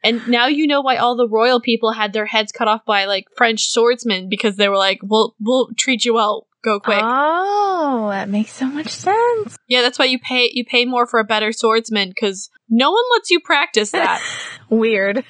[0.05, 3.05] And now you know why all the royal people had their heads cut off by
[3.05, 6.47] like French swordsmen because they were like, we'll we'll treat you well.
[6.63, 7.01] Go quick.
[7.03, 9.57] Oh, that makes so much sense.
[9.67, 13.03] yeah, that's why you pay you pay more for a better swordsman because no one
[13.15, 14.23] lets you practice that.
[14.71, 15.25] Weird.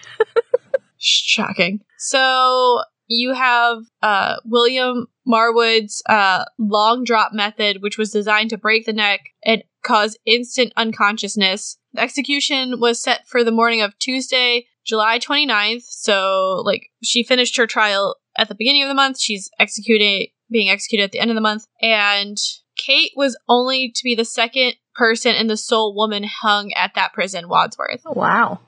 [0.99, 1.81] Shocking.
[1.99, 8.87] So you have uh, William Marwood's uh, long drop method, which was designed to break
[8.87, 11.79] the neck and cause instant unconsciousness.
[11.93, 15.85] The execution was set for the morning of Tuesday, July 29th.
[15.85, 19.21] So, like, she finished her trial at the beginning of the month.
[19.21, 21.67] She's executing, being executed at the end of the month.
[21.81, 22.39] And
[22.77, 27.13] Kate was only to be the second person and the sole woman hung at that
[27.13, 28.03] prison, Wadsworth.
[28.05, 28.61] Wow.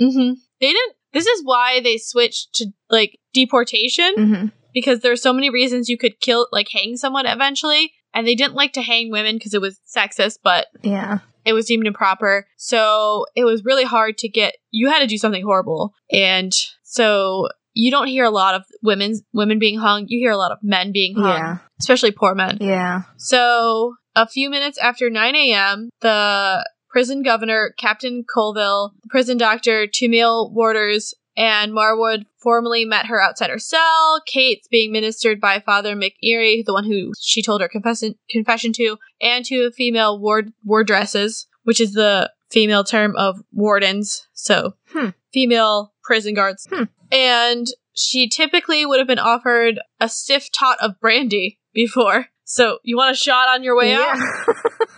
[0.00, 0.34] Mm-hmm.
[0.60, 0.94] They didn't.
[1.12, 5.98] This is why they switched to like deportation hmm because there's so many reasons you
[5.98, 9.60] could kill, like hang someone eventually, and they didn't like to hang women because it
[9.60, 11.18] was sexist, but Yeah.
[11.44, 12.46] it was deemed improper.
[12.56, 14.54] So it was really hard to get.
[14.70, 16.52] You had to do something horrible, and
[16.82, 20.06] so you don't hear a lot of women's women being hung.
[20.08, 21.58] You hear a lot of men being hung, Yeah.
[21.78, 22.58] especially poor men.
[22.60, 23.02] Yeah.
[23.18, 29.86] So, a few minutes after 9 a.m., the prison governor, Captain Colville, the prison doctor,
[29.86, 34.20] two male warders, and Marwood formally met her outside her cell.
[34.26, 38.98] Kate's being ministered by Father McEnery, the one who she told her confession, confession to,
[39.22, 44.26] and two female ward wardresses, which is the female term of wardens.
[44.32, 45.10] So, Hmm.
[45.32, 46.66] female prison guards.
[46.70, 46.84] Hmm.
[47.12, 52.26] And she typically would have been offered a stiff tot of brandy before.
[52.44, 54.16] So, you want a shot on your way out?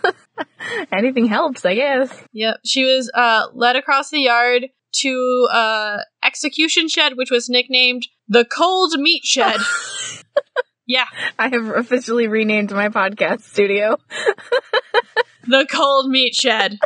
[0.91, 2.23] Anything helps, I guess.
[2.33, 2.57] Yep.
[2.65, 8.45] She was uh, led across the yard to uh, execution shed, which was nicknamed the
[8.45, 9.59] Cold Meat Shed.
[10.85, 11.05] yeah,
[11.37, 13.97] I have officially renamed my podcast studio.
[15.47, 16.79] the Cold Meat Shed.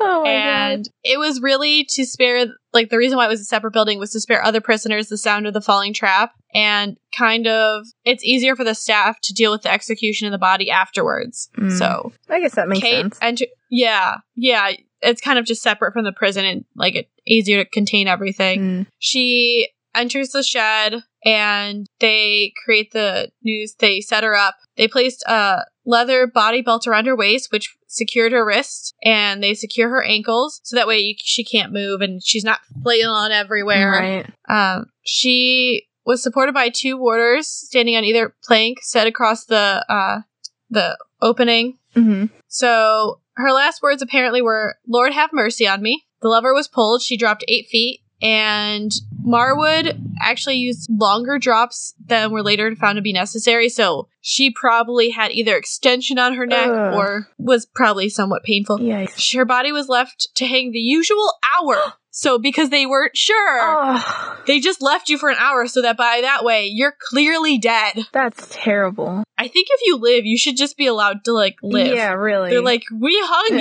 [0.00, 3.44] Oh my and it was really to spare, like, the reason why it was a
[3.44, 6.32] separate building was to spare other prisoners the sound of the falling trap.
[6.52, 10.38] And kind of, it's easier for the staff to deal with the execution of the
[10.38, 11.48] body afterwards.
[11.56, 11.76] Mm.
[11.76, 12.12] So.
[12.28, 13.18] I guess that makes Kate sense.
[13.22, 14.72] enter- yeah, yeah.
[15.04, 18.60] It's kind of just separate from the prison and like it easier to contain everything.
[18.60, 18.86] Mm.
[18.98, 23.74] She enters the shed and they create the news.
[23.78, 24.56] They set her up.
[24.76, 29.54] They placed a leather body belt around her waist, which secured her wrist, and they
[29.54, 33.30] secure her ankles so that way you, she can't move and she's not flailing on
[33.30, 33.90] everywhere.
[33.90, 34.26] Right.
[34.48, 40.22] Um, she was supported by two warders standing on either plank set across the uh,
[40.70, 41.78] the opening.
[41.94, 46.06] hmm So her last words apparently were, Lord have mercy on me.
[46.22, 47.02] The lever was pulled.
[47.02, 48.00] She dropped eight feet.
[48.22, 48.90] And
[49.26, 53.68] Marwood actually used longer drops than were later found to be necessary.
[53.68, 56.94] So she probably had either extension on her neck Ugh.
[56.94, 58.78] or was probably somewhat painful.
[58.78, 59.36] Yikes.
[59.36, 61.94] Her body was left to hang the usual hour.
[62.16, 63.98] So because they weren't sure,
[64.46, 68.06] they just left you for an hour so that by that way, you're clearly dead.
[68.12, 69.24] that's terrible.
[69.36, 71.92] I think if you live, you should just be allowed to like live.
[71.96, 72.50] Yeah, really.
[72.50, 73.58] They're like, we hung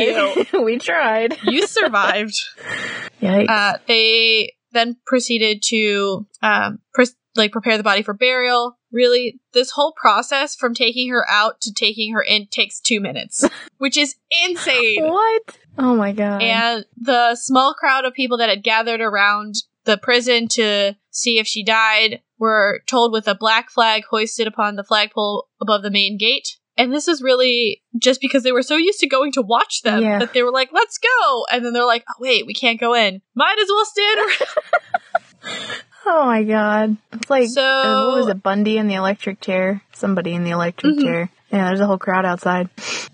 [0.53, 0.63] you.
[0.63, 1.35] we tried.
[1.45, 2.39] you survived.
[3.23, 3.49] Yikes.
[3.49, 8.77] Uh, they then proceeded to um, pres- like prepare the body for burial.
[8.93, 13.43] Really, this whole process from taking her out to taking her in takes two minutes,
[13.79, 14.15] which is
[14.45, 15.03] insane.
[15.03, 15.57] what?
[15.77, 16.41] Oh my god.
[16.43, 21.47] And the small crowd of people that had gathered around the prison to see if
[21.47, 26.17] she died were told with a black flag hoisted upon the flagpole above the main
[26.17, 26.57] gate.
[26.77, 30.01] And this is really just because they were so used to going to watch them
[30.03, 30.19] Yeah.
[30.19, 31.45] that they were like, let's go.
[31.51, 33.21] And then they're like, oh, wait, we can't go in.
[33.35, 35.77] Might as well stand around.
[36.05, 36.97] oh my god.
[37.13, 38.43] It's like So- uh, what was it?
[38.43, 39.81] Bundy in the electric chair.
[39.93, 41.01] Somebody in the electric Mhm.
[41.01, 41.29] chair.
[41.51, 42.69] Yeah, there's a whole crowd outside.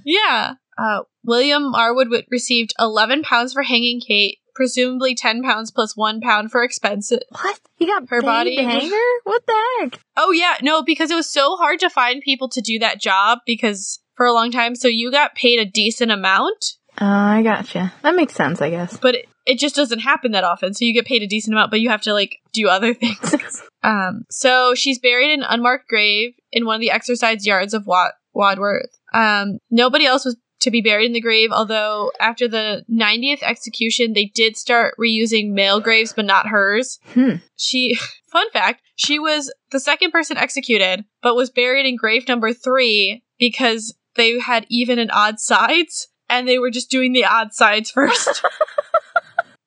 [0.05, 0.53] yeah.
[0.77, 6.51] Uh, William Marwood received 11 pounds for hanging Kate, presumably 10 pounds plus one pound
[6.51, 7.19] for expenses.
[7.29, 7.59] What?
[7.75, 9.19] He got Her paid body- to hang her?
[9.25, 9.99] What the heck?
[10.15, 13.39] Oh, yeah, no, because it was so hard to find people to do that job
[13.45, 14.73] because for a long time.
[14.75, 17.93] So you got paid a decent amount, Oh, I gotcha.
[18.01, 18.97] That makes sense, I guess.
[18.97, 20.75] but it, it just doesn't happen that often.
[20.75, 23.61] So you get paid a decent amount, but you have to like do other things.
[23.83, 27.87] um, so she's buried in an unmarked grave in one of the exercise yards of
[27.87, 28.93] Wad- Wadworth.
[29.11, 34.13] Um, nobody else was to be buried in the grave, although after the 90th execution,
[34.13, 36.99] they did start reusing male graves, but not hers.
[37.13, 37.35] Hmm.
[37.55, 37.97] She,
[38.31, 43.23] fun fact, she was the second person executed, but was buried in grave number three
[43.39, 47.89] because they had even and odd sides, and they were just doing the odd sides
[47.95, 48.43] first.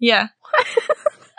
[0.03, 0.29] Yeah.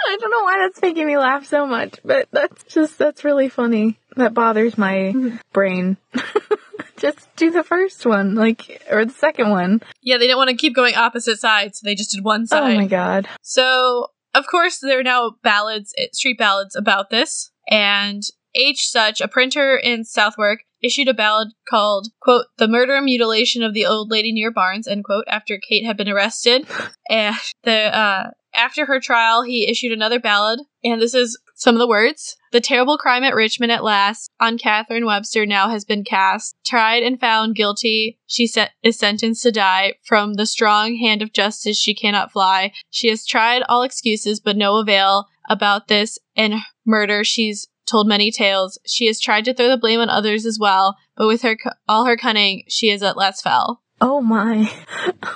[0.05, 3.49] I don't know why that's making me laugh so much, but that's just, that's really
[3.49, 3.99] funny.
[4.15, 5.13] That bothers my
[5.51, 5.97] brain.
[6.97, 9.81] just do the first one, like, or the second one.
[10.01, 12.73] Yeah, they didn't want to keep going opposite sides, so they just did one side.
[12.73, 13.27] Oh my god.
[13.41, 17.51] So, of course, there are now ballads, eh, street ballads about this.
[17.69, 18.23] And
[18.55, 18.89] H.
[18.89, 23.73] Such, a printer in Southwark, issued a ballad called, quote, The Murder and Mutilation of
[23.73, 26.67] the Old Lady Near Barnes, end quote, after Kate had been arrested.
[27.09, 31.79] And the, uh, after her trial, he issued another ballad, and this is some of
[31.79, 32.35] the words.
[32.51, 36.55] The terrible crime at Richmond at last on Catherine Webster now has been cast.
[36.65, 38.49] Tried and found guilty, she
[38.83, 39.93] is sentenced to die.
[40.03, 42.73] From the strong hand of justice she cannot fly.
[42.89, 45.27] She has tried all excuses, but no avail.
[45.49, 46.53] About this and
[46.85, 48.79] murder, she's told many tales.
[48.85, 52.05] She has tried to throw the blame on others as well, but with her all
[52.05, 53.81] her cunning, she is at last fell.
[53.99, 54.71] Oh my.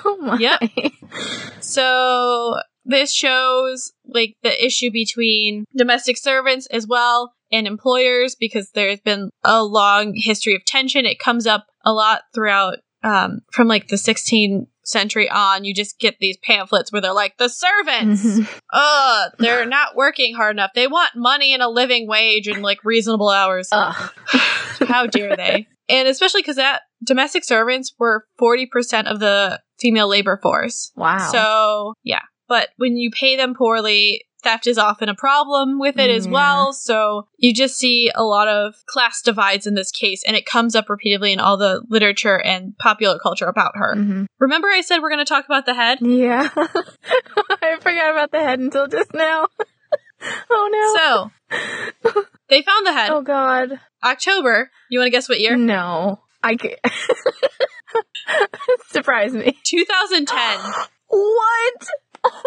[0.04, 0.38] Oh my.
[0.38, 0.62] Yep.
[1.60, 2.54] So
[2.88, 9.30] this shows like the issue between domestic servants as well and employers because there's been
[9.44, 11.04] a long history of tension.
[11.06, 15.64] It comes up a lot throughout um, from like the 16th century on.
[15.64, 18.48] You just get these pamphlets where they're like the servants, Mhm.
[18.72, 20.70] ugh, they're not working hard enough.
[20.74, 23.68] They want money and a living wage and like reasonable hours.
[23.72, 25.68] How dare they?
[25.88, 30.90] And especially because that domestic servants were 40% of the female labor force.
[30.96, 31.18] Wow.
[31.30, 32.20] So, yeah.
[32.48, 36.32] But when you pay them poorly, theft is often a problem with it as Yeah.
[36.32, 36.72] well.
[36.72, 40.74] So you just see a lot of class divides in this case, and it comes
[40.76, 43.94] up repeatedly in all the literature and popular culture about her.
[43.96, 44.26] Mhm.
[44.38, 45.98] Remember, I said we're going to talk about the head?
[46.00, 46.48] Yeah.
[46.56, 49.48] I forgot about the head until just now.
[50.50, 51.30] oh no.
[51.50, 53.10] So, they found the head.
[53.10, 53.80] oh god.
[54.04, 54.70] October.
[54.88, 55.56] You want to guess what year?
[55.56, 56.20] No.
[56.42, 56.78] I can't.
[58.90, 59.58] Surprise me.
[59.64, 60.58] 2010.
[61.10, 61.88] What?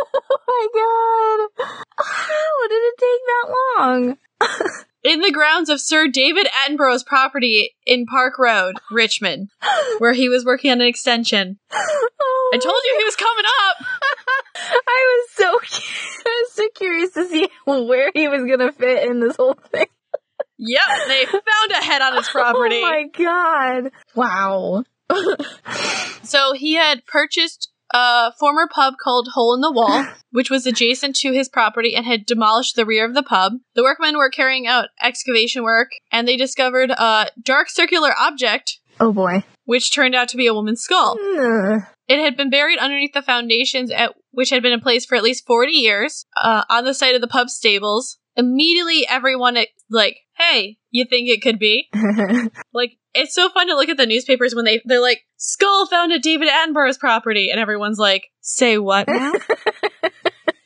[0.47, 1.67] Oh my god.
[1.97, 4.17] How did it take that long?
[5.03, 9.49] in the grounds of Sir David Attenborough's property in Park Road, Richmond,
[9.99, 11.57] where he was working on an extension.
[11.71, 13.77] Oh I told you he was coming up.
[14.87, 15.79] I was so
[16.25, 19.87] I was so curious to see where he was gonna fit in this whole thing.
[20.57, 22.81] Yep, they found a head on his oh property.
[22.83, 23.91] Oh my god!
[24.15, 24.83] Wow.
[26.23, 31.15] So he had purchased a former pub called Hole in the Wall, which was adjacent
[31.17, 33.53] to his property and had demolished the rear of the pub.
[33.75, 39.11] The workmen were carrying out excavation work and they discovered a dark circular object, Oh
[39.11, 39.43] boy.
[39.65, 41.17] which turned out to be a woman's skull.
[42.07, 45.23] It had been buried underneath the foundations, at, which had been in place for at
[45.23, 48.17] least 40 years, uh, on the site of the pub stables.
[48.35, 49.57] Immediately, everyone,
[49.89, 51.89] like, hey, you think it could be?
[52.73, 56.13] Like, it's so fun to look at the newspapers when they, they're like, skull found
[56.13, 59.33] at David Attenborough's property, and everyone's like, say what now?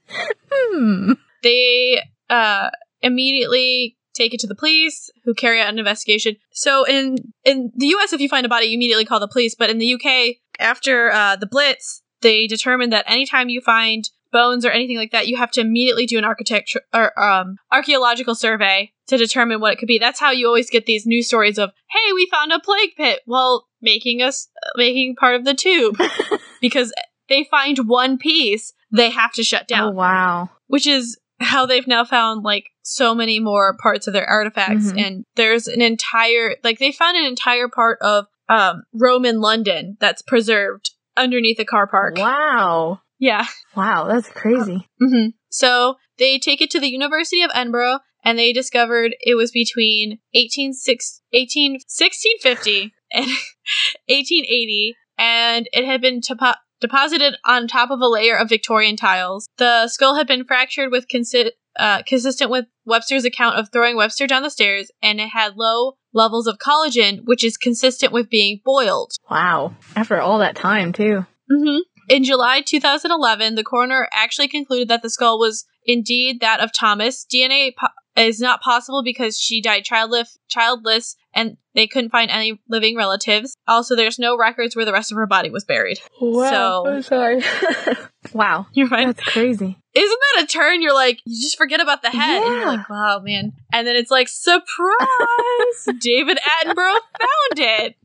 [0.51, 1.13] hmm.
[1.41, 1.99] they,
[2.29, 2.69] uh,
[3.01, 6.35] immediately take it to the police, who carry out an investigation.
[6.51, 9.55] So in, in the US, if you find a body, you immediately call the police,
[9.55, 14.09] but in the UK, after, uh, the Blitz, they determined that anytime you find
[14.39, 18.35] bones or anything like that, you have to immediately do an architecture or um, archaeological
[18.35, 19.99] survey to determine what it could be.
[19.99, 23.19] That's how you always get these news stories of, "Hey, we found a plague pit."
[23.25, 25.95] Well, making us making part of the tube
[26.61, 26.93] because
[27.29, 30.49] they find one piece, they have to shut Oh down, wow.
[30.67, 35.01] which is how they've now found like so many more parts of their artifacts Mhm.
[35.05, 40.21] and there's an entire like they found an entire part of um Roman London that's
[40.21, 42.17] preserved underneath a car park.
[42.17, 43.01] Wow.
[43.25, 43.45] Yeah.
[43.75, 44.87] Wow, that's crazy.
[44.99, 49.51] hmm So they take it to the University of Edinburgh, and they discovered it was
[49.51, 53.25] between 1860 18 1650 and
[54.07, 59.47] 1880, and it had been topo- deposited on top of a layer of Victorian tiles.
[59.57, 64.27] The skull had been fractured with consi- uh, consistent with Webster's account of throwing Webster
[64.27, 68.61] down the stairs, and it had low levels of collagen, which is consistent with being
[68.63, 69.11] boiled.
[69.29, 69.75] Wow.
[69.95, 71.25] After all that time too.
[71.49, 76.71] hmm In July 2011, the coroner actually concluded that the skull was indeed that of
[76.73, 77.25] Thomas.
[77.31, 82.61] DNA po- is not possible because she died childless, childless, and they couldn't find any
[82.69, 83.55] living relatives.
[83.67, 85.99] Also, there's no records where the rest of her body was buried.
[86.21, 86.49] Wow.
[86.49, 87.41] So- I'm sorry.
[88.33, 88.67] wow.
[88.73, 89.07] You're fine.
[89.07, 89.77] That's crazy.
[89.93, 90.81] Isn't that a turn?
[90.81, 92.41] You're like, you just forget about the head.
[92.43, 92.67] And you're Yeah.
[92.67, 93.53] like, wow, man.
[93.73, 95.87] And then it's like, surprise!
[95.99, 97.95] David Attenborough found it.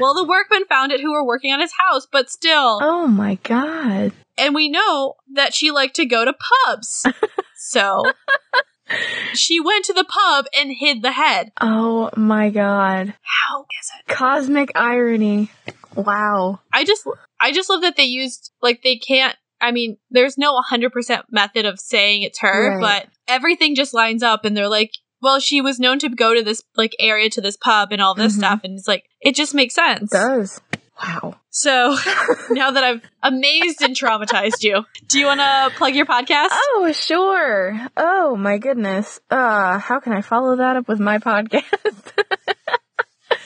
[0.00, 2.78] Well, the workmen found it who were working on his house, but still.
[2.82, 4.12] Oh my god.
[4.36, 6.34] And we know that she liked to go to
[6.66, 7.06] pubs.
[7.56, 8.02] so
[9.32, 11.52] she went to the pub and hid the head.
[11.60, 13.14] Oh my god.
[13.22, 14.12] How is it?
[14.12, 15.50] Cosmic irony.
[15.94, 16.60] Wow.
[16.72, 17.06] I just
[17.40, 21.64] I just love that they used like they can't I mean, there's no 100% method
[21.64, 22.80] of saying it's her, Right.
[22.80, 24.90] but everything just lines up and they're like,
[25.24, 28.14] well, she was known to go to this like area to this pub and all
[28.14, 28.38] this Mhm.
[28.38, 30.12] stuff and it's like it just makes sense.
[30.12, 30.60] It does.
[31.02, 31.36] Wow.
[31.50, 31.96] So,
[32.50, 36.50] now that I've amazed and traumatized you, do you want to plug your podcast?
[36.52, 37.88] Oh, sure.
[37.96, 39.18] Oh my goodness.
[39.28, 42.12] Uh, how can I follow that up with my podcast?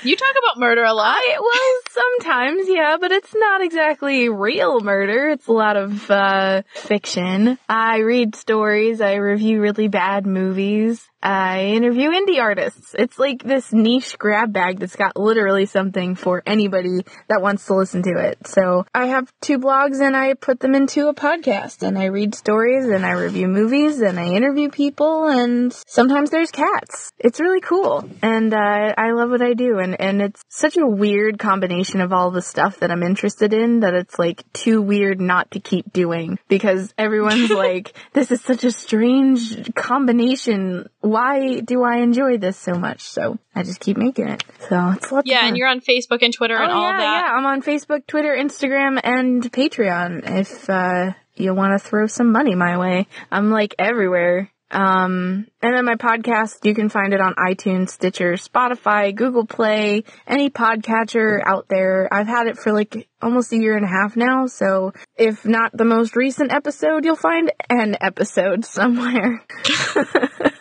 [0.04, 1.16] You talk about murder a lot.
[1.16, 5.30] I, well, sometimes, yeah, but it's not exactly real murder.
[5.30, 7.58] It's a lot of, uh, fiction.
[7.68, 9.00] I read stories.
[9.00, 11.04] I review really bad movies.
[11.22, 12.94] I interview indie artists.
[12.96, 17.74] It's like this niche grab bag that's got literally something for anybody that wants to
[17.74, 18.46] listen to it.
[18.46, 22.34] So I have two blogs and I put them into a podcast and I read
[22.34, 27.12] stories and I review movies and I interview people and sometimes there's cats.
[27.18, 28.08] It's really cool.
[28.22, 32.12] And, uh, I love what I do and, and it's such a weird combination of
[32.12, 35.92] all the stuff that I'm interested in that it's like too weird not to keep
[35.92, 40.88] doing because everyone's like, this is such a strange combination.
[41.08, 43.02] Why do I enjoy this so much?
[43.02, 44.44] So I just keep making it.
[44.68, 47.26] So it's lots Yeah, and you're on Facebook and Twitter and oh, all yeah, that.
[47.26, 50.38] Yeah, I'm on Facebook, Twitter, Instagram, and Patreon.
[50.38, 54.50] If uh, you want to throw some money my way, I'm like everywhere.
[54.70, 60.04] Um, and then my podcast, you can find it on iTunes, Stitcher, Spotify, Google Play,
[60.26, 62.12] any podcatcher out there.
[62.12, 65.74] I've had it for like almost a year and a half now, so if not
[65.74, 69.42] the most recent episode, you'll find an episode somewhere.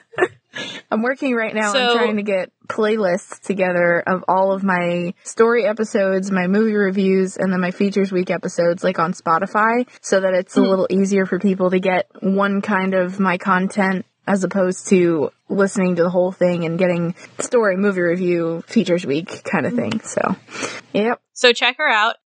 [0.91, 5.13] I'm working right now So- on trying to get playlists together of all of my
[5.23, 10.19] story episodes, my movie reviews, and then my features week episodes, like on Spotify, so
[10.19, 10.67] that it's a hmm.
[10.67, 15.95] little easier for people to get one kind of my content as opposed to listening
[15.95, 20.01] to the whole thing and getting story, movie review, features week kind of thing.
[20.01, 20.35] So,
[20.93, 21.21] yep.
[21.33, 22.17] So check her out.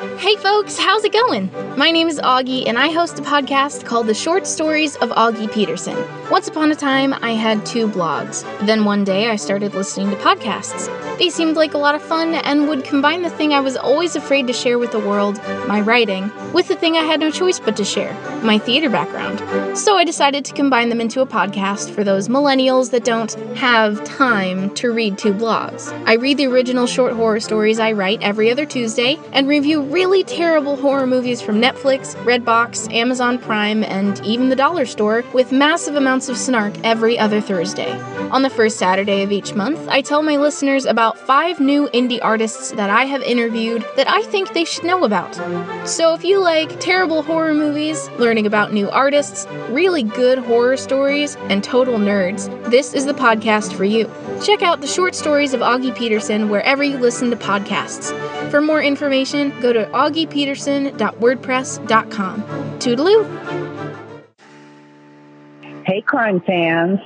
[0.00, 1.50] Hey folks, how's it going?
[1.76, 5.52] My name is Augie, and I host a podcast called The Short Stories of Augie
[5.52, 5.94] Peterson.
[6.30, 8.42] Once upon a time, I had two blogs.
[8.64, 10.88] Then one day, I started listening to podcasts.
[11.18, 14.16] They seemed like a lot of fun and would combine the thing I was always
[14.16, 15.36] afraid to share with the world,
[15.66, 19.76] my writing, with the thing I had no choice but to share, my theater background.
[19.76, 24.02] So I decided to combine them into a podcast for those millennials that don't have
[24.04, 25.92] time to read two blogs.
[26.06, 30.22] I read the original short horror stories I write every other Tuesday and review really
[30.22, 35.96] terrible horror movies from Netflix, Redbox, Amazon Prime, and even the dollar store with massive
[35.96, 37.90] amounts of snark every other Thursday.
[38.30, 42.20] On the first Saturday of each month, I tell my listeners about five new indie
[42.22, 45.34] artists that I have interviewed that I think they should know about.
[45.88, 51.36] So if you like terrible horror movies, learning about new artists, really good horror stories,
[51.48, 54.08] and total nerds, this is the podcast for you.
[54.40, 58.12] Check out the short stories of Augie Peterson wherever you listen to podcasts.
[58.50, 62.42] For more information, go to augiepeterson.wordpress.com.
[62.78, 63.26] Toodaloo!
[65.86, 66.98] Hey, crime fans.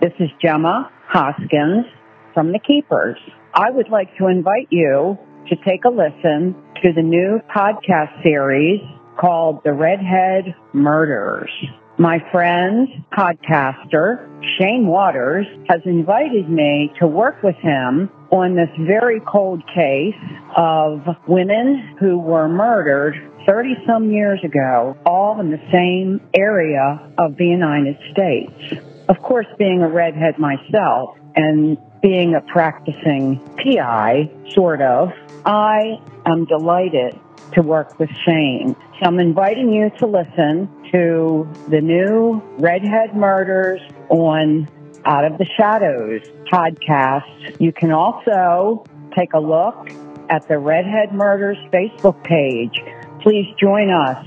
[0.00, 1.86] This is Gemma Hoskins
[2.34, 3.16] from The Keepers.
[3.54, 5.16] I would like to invite you
[5.48, 8.80] to take a listen to the new podcast series
[9.18, 11.50] called The Redhead Murders.
[11.98, 14.26] My friend, podcaster,
[14.58, 20.14] Shane Waters, has invited me to work with him on this very cold case
[20.56, 23.14] of women who were murdered
[23.46, 28.82] 30 some years ago, all in the same area of the United States.
[29.08, 35.10] Of course, being a redhead myself and being a practicing PI, sort of,
[35.44, 37.18] I am delighted
[37.54, 38.76] to work with Shane.
[39.00, 44.68] So I'm inviting you to listen to the new Redhead Murders on
[45.10, 47.60] Out of the Shadows podcast.
[47.60, 49.90] You can also take a look
[50.28, 52.80] at the Redhead Murders Facebook page.
[53.20, 54.24] Please join us.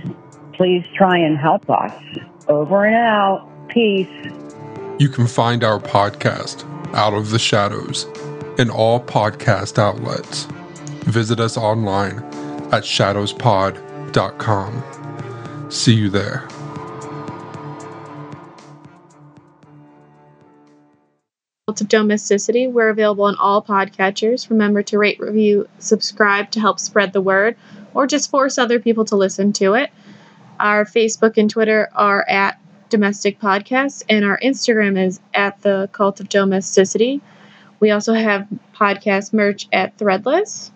[0.52, 1.94] Please try and help us.
[2.50, 3.50] Over and out.
[3.70, 4.10] Peace.
[5.00, 8.06] You can find our podcast, Out of the Shadows,
[8.60, 10.50] in all podcast outlets.
[11.06, 12.18] Visit us online
[12.74, 15.72] at shadowspod.com.
[15.72, 16.46] See you there.
[21.66, 22.68] Of Domesticity.
[22.68, 24.50] We're available on all podcatchers.
[24.50, 27.56] Remember to rate, review, subscribe to help spread the word,
[27.94, 29.90] or just force other people to listen to it.
[30.60, 32.60] Our Facebook and Twitter are at
[32.90, 37.22] Domestic Podcasts, and our Instagram is at the Cult of Domesticity.
[37.80, 38.46] We also have
[38.76, 40.70] podcast merch at Threadless.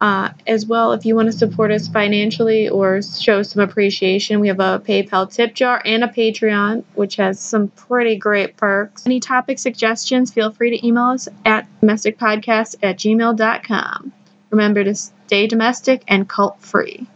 [0.00, 4.48] Uh, as well, if you want to support us financially or show some appreciation, we
[4.48, 9.06] have a PayPal tip jar and a Patreon, which has some pretty great perks.
[9.06, 14.12] Any topic suggestions, feel free to email us at domesticpodcast at gmail.com.
[14.50, 17.06] Remember to stay domestic and cult free.